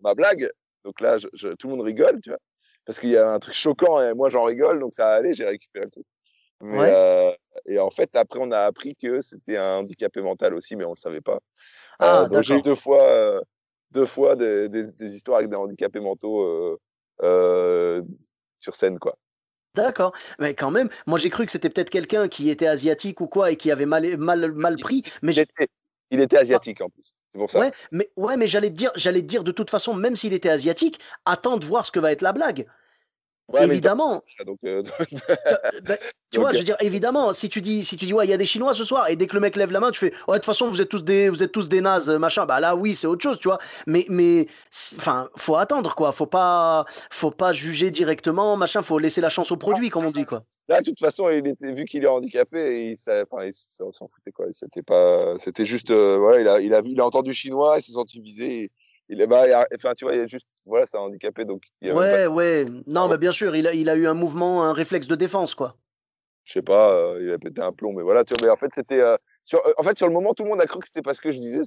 ma 0.03 0.15
blague. 0.15 0.49
Donc 0.85 1.01
là, 1.01 1.19
je, 1.19 1.49
tout 1.55 1.69
le 1.69 1.77
monde 1.77 1.85
rigole, 1.85 2.21
tu 2.21 2.31
vois. 2.31 2.39
Parce 2.85 3.01
qu'il 3.01 3.09
y 3.09 3.17
a 3.17 3.31
un 3.31 3.39
truc 3.39 3.55
choquant 3.55 4.03
et 4.03 4.13
moi, 4.13 4.29
j'en 4.29 4.43
rigole. 4.43 4.79
Donc 4.79 4.93
ça 4.95 5.09
allait, 5.09 5.33
j'ai 5.33 5.47
récupéré 5.47 5.87
le 5.87 5.91
truc. 5.91 6.07
Mais, 6.61 7.37
et 7.67 7.79
en 7.79 7.91
fait, 7.91 8.15
après, 8.15 8.39
on 8.43 8.51
a 8.51 8.61
appris 8.61 8.95
que 8.95 9.21
c'était 9.21 9.57
un 9.57 9.79
handicapé 9.79 10.21
mental 10.21 10.55
aussi, 10.55 10.77
mais 10.77 10.85
on 10.85 10.91
ne 10.91 10.95
le 10.95 11.01
savait 11.01 11.21
pas. 11.21 11.41
Ah, 11.99 12.27
donc 12.31 12.43
j'ai 12.43 12.57
eu 12.57 12.63
deux 12.63 12.75
fois, 12.75 13.41
deux 13.91 14.07
fois 14.07 14.37
des, 14.37 14.69
des, 14.69 15.15
histoires 15.15 15.39
avec 15.39 15.51
des 15.51 15.57
handicapés 15.57 16.01
mentaux 16.01 16.79
sur 17.21 18.75
scène, 18.75 18.99
quoi. 18.99 19.17
D'accord, 19.75 20.13
mais 20.39 20.55
quand 20.55 20.71
même, 20.71 20.89
moi 21.07 21.19
j'ai 21.19 21.31
cru 21.31 21.45
que 21.47 21.51
c'était 21.51 21.69
peut-être 21.69 21.91
quelqu'un 21.91 22.29
qui 22.29 22.49
était 22.49 22.69
asiatique 22.69 23.21
ou 23.21 23.27
quoi 23.27 23.51
et 23.51 23.57
qui 23.57 23.73
avait 23.73 23.87
mal, 23.87 24.17
mal, 24.19 24.53
mal 24.53 24.77
pris. 24.77 25.03
Mais 25.21 25.33
il, 25.33 25.41
était, 25.41 25.69
il 26.13 26.21
était 26.21 26.39
asiatique 26.39 26.81
en 26.81 26.89
plus. 26.89 27.13
Pour 27.33 27.51
ça. 27.51 27.59
Ouais, 27.59 27.73
mais, 27.91 28.09
ouais, 28.17 28.37
mais 28.37 28.47
j'allais 28.47 28.71
te 28.71 28.77
dire, 28.77 28.93
j'allais 28.95 29.21
te 29.21 29.27
dire 29.27 29.43
de 29.43 29.51
toute 29.51 29.71
façon, 29.71 29.93
même 29.95 30.15
s'il 30.15 30.33
était 30.33 30.49
asiatique, 30.49 31.01
attends 31.25 31.57
de 31.57 31.65
voir 31.65 31.85
ce 31.85 31.91
que 31.91 31.99
va 31.99 32.13
être 32.13 32.23
la 32.23 32.33
blague 32.33 32.67
évidemment. 33.61 34.23
Euh, 34.65 34.83
bah, 35.85 35.97
tu 36.31 36.41
vois, 36.41 36.53
je 36.53 36.59
veux 36.59 36.65
dire, 36.65 36.77
évidemment, 36.81 37.33
si 37.33 37.49
tu 37.49 37.61
dis, 37.61 37.85
si 37.85 37.97
tu 37.97 38.07
dis, 38.07 38.13
ouais, 38.13 38.27
il 38.27 38.31
y 38.31 38.33
a 38.33 38.37
des 38.37 38.47
Chinois 38.47 38.75
ce 38.75 38.85
soir, 38.85 39.09
et 39.09 39.17
dès 39.17 39.27
que 39.27 39.35
le 39.35 39.41
mec 39.41 39.57
lève 39.57 39.73
la 39.73 39.81
main, 39.81 39.91
tu 39.91 39.99
fais, 39.99 40.13
ouais, 40.29 40.35
de 40.35 40.39
toute 40.39 40.45
façon, 40.47 40.69
vous 40.69 40.81
êtes 40.81 40.89
tous 40.89 41.05
des, 41.05 41.29
vous 41.29 41.43
êtes 41.43 41.53
tous 41.53 41.69
des 41.69 41.81
nazes, 41.81 42.11
machin. 42.11 42.47
Bah 42.47 42.61
là, 42.61 42.75
oui, 42.75 42.95
c'est 42.95 43.07
autre 43.07 43.23
chose, 43.23 43.39
tu 43.39 43.49
vois. 43.49 43.59
Mais, 43.87 44.07
mais, 44.09 44.47
enfin, 44.97 45.29
faut 45.37 45.57
attendre, 45.57 45.95
quoi. 45.95 46.13
Faut 46.13 46.27
pas, 46.27 46.85
faut 47.11 47.31
pas 47.31 47.53
juger 47.53 47.91
directement, 47.91 48.57
machin. 48.57 48.83
Faut 48.83 48.99
laisser 48.99 49.21
la 49.21 49.29
chance 49.29 49.53
au 49.53 49.57
produit, 49.57 49.91
comme 49.91 50.07
on 50.07 50.11
dit, 50.11 50.25
quoi. 50.25 50.45
Là, 50.69 50.81
de 50.81 50.87
toute 50.87 51.01
façon, 51.01 51.29
il 51.29 51.47
était, 51.47 51.73
vu 51.73 51.85
qu'il 51.85 52.05
est 52.05 52.09
handicapé, 52.09 52.93
il, 52.93 52.99
s'en 52.99 54.09
foutait, 54.09 54.33
quoi. 54.33 54.47
C'était 54.53 54.83
pas, 54.83 55.37
c'était 55.39 55.67
juste, 55.67 55.91
euh, 55.91 56.17
voilà, 56.17 56.41
il 56.41 56.49
a, 56.49 56.61
il 56.61 56.75
a, 56.75 56.83
il 56.85 57.01
a 57.01 57.07
entendu 57.07 57.35
chinois, 57.35 57.77
il 57.79 57.83
s'est 57.83 57.93
senti 57.93 58.21
visé 58.21 58.71
il 59.09 59.21
est 59.21 59.27
bah, 59.27 59.67
enfin 59.75 59.95
tu 59.95 60.05
vois 60.05 60.15
il 60.15 60.21
a 60.21 60.27
juste 60.27 60.47
voilà 60.65 60.87
c'est 60.87 60.97
handicapé 60.97 61.45
donc 61.45 61.63
ouais 61.83 62.27
ouais. 62.27 62.67
Non 62.87 63.09
mais 63.09 63.19
bien 63.19 63.33
sûr 63.33 63.55
il 63.55 63.67
a 63.67 63.75
il 63.75 63.89
a 63.89 63.97
eu 63.97 64.07
un 64.07 64.15
mouvement 64.15 64.65
un 64.65 64.73
réflexe 64.73 65.07
de 65.07 65.15
défense 65.15 65.55
quoi. 65.55 65.77
Je 66.45 66.55
sais 66.55 66.63
pas 66.63 66.93
euh, 66.93 67.19
il 67.23 67.33
a 67.33 67.39
pété 67.39 67.61
un 67.61 67.73
plomb 67.73 67.93
mais 67.93 68.03
voilà 68.03 68.25
tu 68.25 68.35
vois 68.35 68.47
mais 68.47 68.51
en 68.51 68.57
fait 68.57 68.71
c'était 68.75 69.01
euh, 69.01 69.17
sur 69.45 69.65
euh, 69.67 69.73
en 69.79 69.83
fait 69.83 69.97
sur 69.97 70.07
le 70.07 70.13
moment 70.13 70.33
tout 70.35 70.45
le 70.45 70.51
monde 70.51 70.61
a 70.61 70.67
cru 70.67 70.81
que 70.81 70.87
c'était 70.87 71.03
parce 71.03 71.21
que 71.21 71.33
je 71.33 71.39
disais 71.39 71.63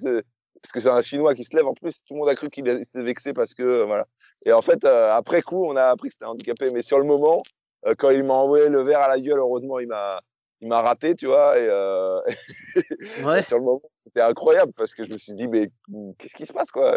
parce 0.61 0.71
que 0.71 0.79
c'est 0.79 0.89
un 0.89 1.01
chinois 1.01 1.35
qui 1.35 1.43
se 1.43 1.55
lève 1.55 1.67
en 1.67 1.73
plus 1.73 2.03
tout 2.05 2.13
le 2.13 2.19
monde 2.19 2.29
a 2.29 2.35
cru 2.35 2.49
qu'il 2.49 2.67
était 2.67 3.01
vexé 3.01 3.33
parce 3.33 3.53
que 3.53 3.83
voilà. 3.83 4.07
Et 4.45 4.51
en 4.51 4.61
fait 4.61 4.83
après 4.85 5.41
coup 5.41 5.65
on 5.65 5.75
a 5.75 5.83
appris 5.83 6.09
que 6.09 6.13
c'était 6.13 6.25
handicapé 6.25 6.71
mais 6.71 6.81
sur 6.81 6.97
le 6.97 7.05
moment 7.05 7.43
quand 7.99 8.09
il 8.09 8.23
m'a 8.23 8.33
envoyé 8.33 8.69
le 8.69 8.81
verre 8.81 9.01
à 9.01 9.07
la 9.07 9.19
gueule 9.19 9.39
heureusement 9.39 9.79
il 9.79 9.87
m'a 9.87 10.21
il 10.61 10.67
m'a 10.67 10.81
raté, 10.81 11.15
tu 11.15 11.27
vois. 11.27 11.57
Et, 11.59 13.23
ouais. 13.23 13.43
sur 13.43 13.57
le 13.57 13.63
moment, 13.63 13.81
c'était 14.05 14.21
incroyable 14.21 14.73
parce 14.75 14.93
que 14.93 15.05
je 15.05 15.13
me 15.13 15.17
suis 15.17 15.33
dit, 15.33 15.47
mais 15.47 15.69
qu'est-ce 16.17 16.35
qui 16.35 16.45
se 16.45 16.53
passe, 16.53 16.71
quoi 16.71 16.93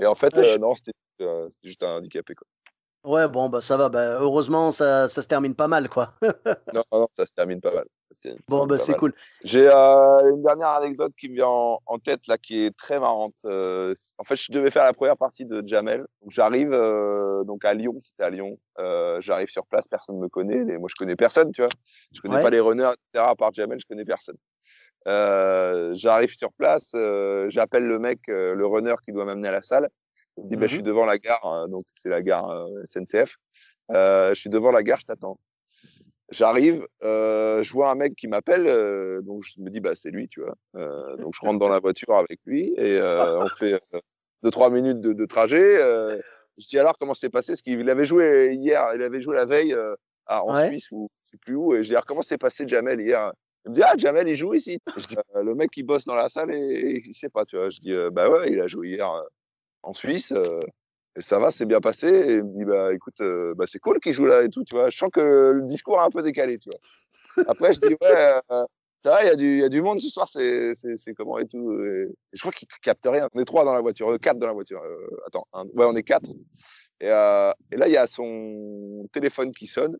et, 0.00 0.06
en 0.06 0.14
fait, 0.14 0.32
non, 0.58 0.74
c'était 0.74 0.92
juste 1.64 1.82
un 1.82 1.96
handicapé, 1.96 2.34
quoi. 2.34 2.46
Ouais, 3.04 3.28
bon, 3.28 3.48
bah 3.48 3.60
ça 3.60 3.76
va. 3.76 3.88
Bah, 3.88 4.18
heureusement, 4.20 4.70
ça, 4.70 5.08
ça, 5.08 5.22
se 5.22 5.28
termine 5.28 5.54
pas 5.54 5.68
mal, 5.68 5.88
quoi. 5.88 6.14
non, 6.74 6.84
non, 6.92 7.08
ça 7.16 7.26
se 7.26 7.32
termine 7.32 7.60
pas 7.60 7.72
mal. 7.72 7.86
Bon, 8.48 8.66
bah 8.66 8.78
c'est 8.78 8.94
cool. 8.94 9.14
J'ai 9.44 9.68
euh, 9.68 10.30
une 10.30 10.42
dernière 10.42 10.68
anecdote 10.68 11.12
qui 11.18 11.28
me 11.28 11.34
vient 11.34 11.46
en, 11.48 11.98
tête, 11.98 12.26
là, 12.26 12.36
qui 12.38 12.64
est 12.64 12.76
très 12.76 12.98
marrante. 12.98 13.34
Euh, 13.44 13.94
en 14.18 14.24
fait, 14.24 14.36
je 14.36 14.50
devais 14.50 14.70
faire 14.70 14.84
la 14.84 14.92
première 14.92 15.16
partie 15.16 15.44
de 15.44 15.62
Jamel. 15.66 16.06
J'arrive 16.28 16.72
euh, 16.72 17.44
donc 17.44 17.64
à 17.64 17.74
Lyon, 17.74 17.96
c'était 18.00 18.24
à 18.24 18.30
Lyon. 18.30 18.58
J'arrive 19.20 19.48
sur 19.48 19.66
place, 19.66 19.86
personne 19.88 20.16
ne 20.16 20.22
me 20.22 20.28
connaît. 20.28 20.64
Les, 20.64 20.78
moi, 20.78 20.88
je 20.88 20.94
connais 20.94 21.16
personne, 21.16 21.52
tu 21.52 21.62
vois. 21.62 21.70
Je 22.12 22.20
connais 22.20 22.42
pas 22.42 22.50
les 22.50 22.60
runners, 22.60 22.90
etc. 22.92 23.26
À 23.28 23.34
part 23.34 23.52
Jamel, 23.52 23.78
je 23.80 23.86
connais 23.86 24.04
personne. 24.04 24.36
J'arrive 25.06 26.34
sur 26.34 26.52
place, 26.52 26.90
j'appelle 27.48 27.84
le 27.84 27.98
mec, 27.98 28.20
le 28.26 28.66
runner 28.66 28.94
qui 29.04 29.12
doit 29.12 29.24
m'amener 29.24 29.48
à 29.48 29.52
la 29.52 29.62
salle. 29.62 29.88
Il 30.36 30.44
me 30.44 30.48
dit, 30.50 30.56
bah, 30.56 30.66
je 30.66 30.74
mmh 30.74 30.76
suis 30.76 30.82
devant 30.84 31.04
la 31.04 31.18
gare, 31.18 31.66
donc 31.68 31.84
c'est 31.96 32.08
la 32.08 32.22
gare 32.22 32.68
SNCF. 32.84 33.36
je 33.90 34.34
suis 34.34 34.50
devant 34.50 34.70
la 34.70 34.82
gare, 34.82 35.00
je 35.00 35.06
t'attends. 35.06 35.38
J'arrive, 36.30 36.86
je 37.02 37.72
vois 37.72 37.90
un 37.90 37.94
mec 37.94 38.14
qui 38.14 38.28
m'appelle, 38.28 38.66
donc 39.22 39.44
je 39.44 39.60
me 39.60 39.70
dis, 39.70 39.80
bah, 39.80 39.92
c'est 39.94 40.10
lui, 40.10 40.28
tu 40.28 40.42
vois. 40.42 40.54
donc 41.16 41.34
je 41.34 41.40
rentre 41.40 41.58
dans 41.58 41.68
la 41.68 41.78
voiture 41.78 42.16
avec 42.16 42.40
lui 42.44 42.74
et 42.76 43.00
on 43.00 43.48
fait 43.48 43.80
deux, 44.42 44.50
trois 44.50 44.70
minutes 44.70 45.00
de, 45.00 45.26
trajet. 45.26 45.76
je 46.58 46.66
dis 46.66 46.78
alors 46.78 46.98
comment 46.98 47.14
c'est 47.14 47.30
passé? 47.30 47.52
Parce 47.52 47.62
qu'il 47.62 47.88
avait 47.88 48.04
joué 48.04 48.54
hier, 48.54 48.90
il 48.94 49.02
avait 49.02 49.22
joué 49.22 49.36
la 49.36 49.46
veille 49.46 49.74
en 50.26 50.66
Suisse 50.66 50.90
ou 50.90 51.08
je 51.24 51.30
sais 51.30 51.38
plus 51.38 51.54
où. 51.54 51.74
Et 51.74 51.82
je 51.82 51.88
dis 51.88 51.94
alors 51.94 52.06
comment 52.06 52.22
s'est 52.22 52.38
passé 52.38 52.68
Jamel 52.68 53.00
hier? 53.00 53.32
Il 53.64 53.70
me 53.70 53.76
dit 53.76 53.82
ah 53.82 53.94
Jamel 53.96 54.28
il 54.28 54.36
joue 54.36 54.52
ici. 54.54 54.78
Je 54.96 55.08
dis, 55.08 55.16
le 55.34 55.54
mec 55.54 55.70
il 55.76 55.84
bosse 55.84 56.04
dans 56.04 56.14
la 56.14 56.28
salle 56.28 56.52
et, 56.54 57.02
il 57.06 57.14
sait 57.14 57.30
pas, 57.30 57.46
tu 57.46 57.56
vois. 57.56 57.70
Je 57.70 57.78
dis 57.78 57.94
bah 58.12 58.28
ouais 58.28 58.52
il 58.52 58.60
a 58.60 58.66
joué 58.66 58.88
hier 58.90 59.10
en 59.82 59.94
Suisse. 59.94 60.32
Et 61.16 61.22
ça 61.22 61.38
va, 61.38 61.50
c'est 61.50 61.66
bien 61.66 61.80
passé. 61.80 62.08
Et 62.08 62.34
il 62.36 62.44
me 62.44 62.58
dit, 62.58 62.64
bah 62.64 62.92
écoute, 62.92 63.20
bah, 63.56 63.64
c'est 63.66 63.78
cool 63.78 64.00
qu'il 64.00 64.12
joue 64.12 64.26
là 64.26 64.42
et 64.42 64.48
tout, 64.48 64.64
tu 64.64 64.76
vois. 64.76 64.90
Je 64.90 64.96
sens 64.96 65.10
que 65.12 65.52
le 65.54 65.62
discours 65.62 66.00
est 66.00 66.04
un 66.04 66.10
peu 66.10 66.22
décalé, 66.22 66.58
tu 66.58 66.70
vois. 66.70 67.44
Après, 67.48 67.74
je 67.74 67.80
dis, 67.80 67.96
ouais, 68.00 68.40
ça 69.04 69.10
va, 69.10 69.32
il 69.32 69.40
y, 69.40 69.58
y, 69.58 69.64
a 69.64 69.68
du 69.68 69.80
monde 69.80 70.00
ce 70.00 70.08
soir, 70.08 70.28
c'est 70.28 70.74
comment 71.16 71.38
et 71.38 71.46
tout. 71.46 71.72
Je 72.32 72.40
crois 72.40 72.52
qu'il 72.52 72.68
capte 72.82 73.06
rien. 73.06 73.28
On 73.32 73.40
est 73.40 73.44
trois 73.44 73.64
dans 73.64 73.74
la 73.74 73.80
voiture, 73.80 74.18
quatre 74.20 74.38
dans 74.38 74.48
la 74.48 74.52
voiture. 74.52 74.82
attends, 75.26 75.46
ouais, 75.74 75.86
on 75.86 75.94
est 75.96 76.02
quatre. 76.02 76.30
Et, 77.00 77.06
et 77.06 77.76
là, 77.76 77.86
il 77.86 77.92
y 77.92 77.96
a 77.96 78.06
son 78.06 79.06
téléphone 79.12 79.52
qui 79.52 79.66
sonne. 79.66 79.96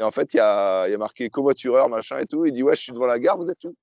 Et 0.00 0.02
en 0.02 0.10
fait, 0.10 0.32
il 0.32 0.38
y 0.38 0.40
a, 0.40 0.88
y 0.88 0.94
a, 0.94 0.98
marqué 0.98 1.28
covoitureur, 1.28 1.90
machin 1.90 2.18
et 2.18 2.26
tout. 2.26 2.46
Il 2.46 2.52
dit, 2.52 2.62
ouais, 2.62 2.74
je 2.74 2.82
suis 2.82 2.92
devant 2.92 3.06
la 3.06 3.18
gare, 3.18 3.36
vous 3.36 3.50
êtes 3.50 3.62
où? 3.64 3.74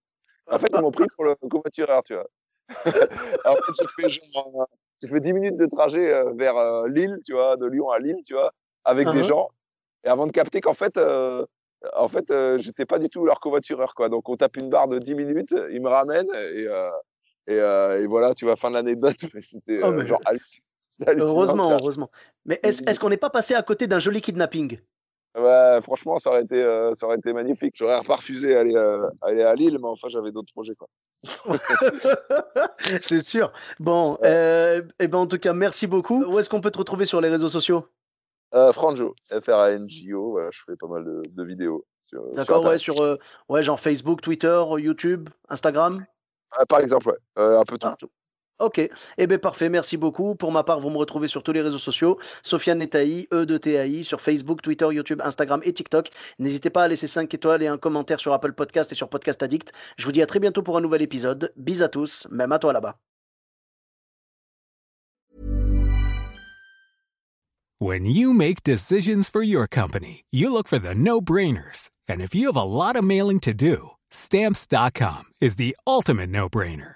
En 0.50 0.58
fait, 0.58 0.70
ils 0.74 0.82
m'ont 0.82 0.92
pris 0.92 1.06
pour 1.16 1.26
le 1.26 1.36
covoitureur, 1.36 2.02
tu 2.04 2.16
vois. 2.16 2.28
en 3.46 3.56
fait, 3.56 3.74
j'ai 3.80 4.10
fait 4.10 4.10
genre, 4.10 4.68
j'ai 5.02 5.08
fait 5.08 5.20
10 5.20 5.34
minutes 5.34 5.58
de 5.58 5.66
trajet 5.66 6.12
euh, 6.12 6.34
vers 6.34 6.58
euh, 6.58 6.88
Lille, 6.88 7.20
tu 7.26 7.34
vois, 7.34 7.58
de 7.58 7.66
Lyon 7.66 7.90
à 7.90 8.00
Lille, 8.00 8.22
tu 8.26 8.34
vois, 8.34 8.52
avec 8.84 9.08
des 9.12 9.22
uh-huh. 9.22 9.28
gens. 9.28 9.50
Et 10.04 10.10
avant 10.10 10.28
de 10.28 10.32
capter 10.32 10.62
qu'en 10.62 10.74
fait, 10.74 10.98
euh, 10.98 11.46
en 11.96 12.08
fait, 12.08 12.34
j'étais 12.58 12.86
pas 12.86 12.98
du 12.98 13.10
tout 13.10 13.26
leur 13.26 13.40
covoitureur, 13.40 13.94
quoi. 13.94 14.10
Donc, 14.10 14.28
on 14.30 14.36
tape 14.36 14.58
une 14.58 14.70
barre 14.70 14.88
de 14.88 15.00
10 15.00 15.16
minutes, 15.16 15.56
ils 15.72 15.82
me 15.82 15.90
ramènent 15.90 16.34
et, 16.34 16.68
et, 17.48 18.08
voilà, 18.08 18.34
tu 18.34 18.46
vois, 18.46 18.56
fin 18.56 18.70
de 18.70 18.76
l'anecdote. 18.76 19.18
C'était 19.42 19.82
oh, 19.84 20.06
genre 20.06 20.20
hallucinant. 20.26 20.66
Heureusement, 21.08 21.72
heureusement. 21.72 22.10
Mais 22.46 22.60
est-ce 22.64 22.82
est 22.84 23.00
qu'on 23.00 23.10
n'est 23.10 23.18
pas 23.18 23.30
passé 23.30 23.54
à 23.54 23.62
côté 23.62 23.86
d'un 23.86 24.00
joli 24.00 24.22
kidnapping? 24.22 24.80
Franchement, 25.84 26.20
ça 26.20 26.32
aurait 26.32 26.44
été, 26.44 26.62
ça 26.96 27.06
aurait 27.06 27.18
été 27.18 27.34
magnifique. 27.34 27.74
J'aurais 27.78 28.02
pas 28.04 28.16
refusé 28.16 28.54
d'aller 28.54 28.76
aller 29.22 29.44
à 29.44 29.56
Lille, 29.56 29.78
mais 29.82 29.88
enfin, 29.88 30.08
j'avais 30.10 30.32
d'autres 30.32 30.52
projets. 30.54 30.76
Quoi. 30.76 30.88
c'est 33.02 33.22
sûr. 33.22 33.52
Bon, 33.80 34.16
et 34.18 34.26
euh, 34.26 34.82
eh 35.00 35.08
ben 35.08 35.20
en 35.20 35.28
tout 35.28 35.40
cas, 35.40 35.54
merci 35.54 35.88
beaucoup. 35.88 36.24
Où 36.24 36.40
est-ce 36.40 36.50
qu'on 36.50 36.62
peut 36.62 36.72
te 36.72 36.78
retrouver 36.78 37.06
sur 37.06 37.22
les 37.22 37.30
réseaux 37.30 37.48
sociaux? 37.48 37.86
Euh, 38.54 38.72
Franjo, 38.72 39.14
F-R-A-N-J-O, 39.30 40.32
voilà, 40.32 40.50
je 40.52 40.60
fais 40.66 40.76
pas 40.78 40.88
mal 40.88 41.04
de, 41.04 41.22
de 41.30 41.44
vidéos. 41.44 41.86
D'accord, 42.34 42.64
ouais, 42.64 42.78
sur 42.78 43.02
euh, 43.02 43.18
ouais, 43.50 43.62
genre 43.62 43.80
Facebook, 43.80 44.22
Twitter, 44.22 44.64
YouTube, 44.78 45.30
Instagram, 45.50 46.06
par 46.70 46.80
exemple, 46.80 47.10
ouais, 47.10 47.18
euh, 47.38 47.60
un 47.60 47.64
peu 47.64 47.78
tout. 47.78 47.88
partout. 47.88 48.10
Ok, 48.60 48.82
eh 49.18 49.28
bien 49.28 49.38
parfait, 49.38 49.70
merci 49.70 49.98
beaucoup. 49.98 50.34
Pour 50.34 50.52
ma 50.52 50.64
part, 50.64 50.80
vous 50.80 50.90
me 50.90 50.98
retrouvez 50.98 51.28
sur 51.28 51.44
tous 51.44 51.52
les 51.52 51.62
réseaux 51.62 51.78
sociaux, 51.78 52.18
Sofiane 52.42 52.80
Netaï, 52.80 53.28
E 53.32 53.46
de 53.46 53.58
TAI, 53.58 54.04
sur 54.04 54.20
Facebook, 54.20 54.64
Twitter, 54.64 54.88
YouTube, 54.92 55.22
Instagram 55.24 55.62
et 55.64 55.74
TikTok. 55.74 56.10
N'hésitez 56.40 56.72
pas 56.72 56.84
à 56.84 56.88
laisser 56.88 57.06
5 57.06 57.32
étoiles 57.32 57.62
et 57.62 57.68
un 57.68 57.78
commentaire 57.78 58.20
sur 58.20 58.34
Apple 58.34 58.54
Podcast 58.54 58.92
et 58.92 58.96
sur 58.96 59.10
Podcast 59.10 59.44
Addict. 59.44 59.74
Je 59.98 60.06
vous 60.06 60.12
dis 60.12 60.24
à 60.24 60.26
très 60.26 60.40
bientôt 60.40 60.64
pour 60.64 60.76
un 60.76 60.82
nouvel 60.82 61.04
épisode. 61.04 61.54
Bis 61.56 61.84
à 61.84 61.88
tous, 61.88 62.28
même 62.32 62.52
à 62.52 62.58
toi 62.58 62.74
là-bas. 62.74 62.98
When 67.80 68.06
you 68.08 68.34
make 68.34 68.64
decisions 68.64 69.30
for 69.30 69.44
your 69.44 69.68
company, 69.68 70.26
you 70.32 70.52
look 70.52 70.68
for 70.68 70.80
the 70.80 70.96
no 70.96 71.22
brainers. 71.22 71.92
And 72.10 72.22
if 72.22 72.34
you 72.34 72.48
have 72.48 72.56
a 72.56 72.64
lot 72.64 72.96
of 72.96 73.04
mailing 73.04 73.40
to 73.42 73.54
do, 73.54 73.92
stamps.com 74.10 75.26
is 75.40 75.58
the 75.58 75.78
ultimate 75.86 76.32
no 76.32 76.50
brainer. 76.50 76.96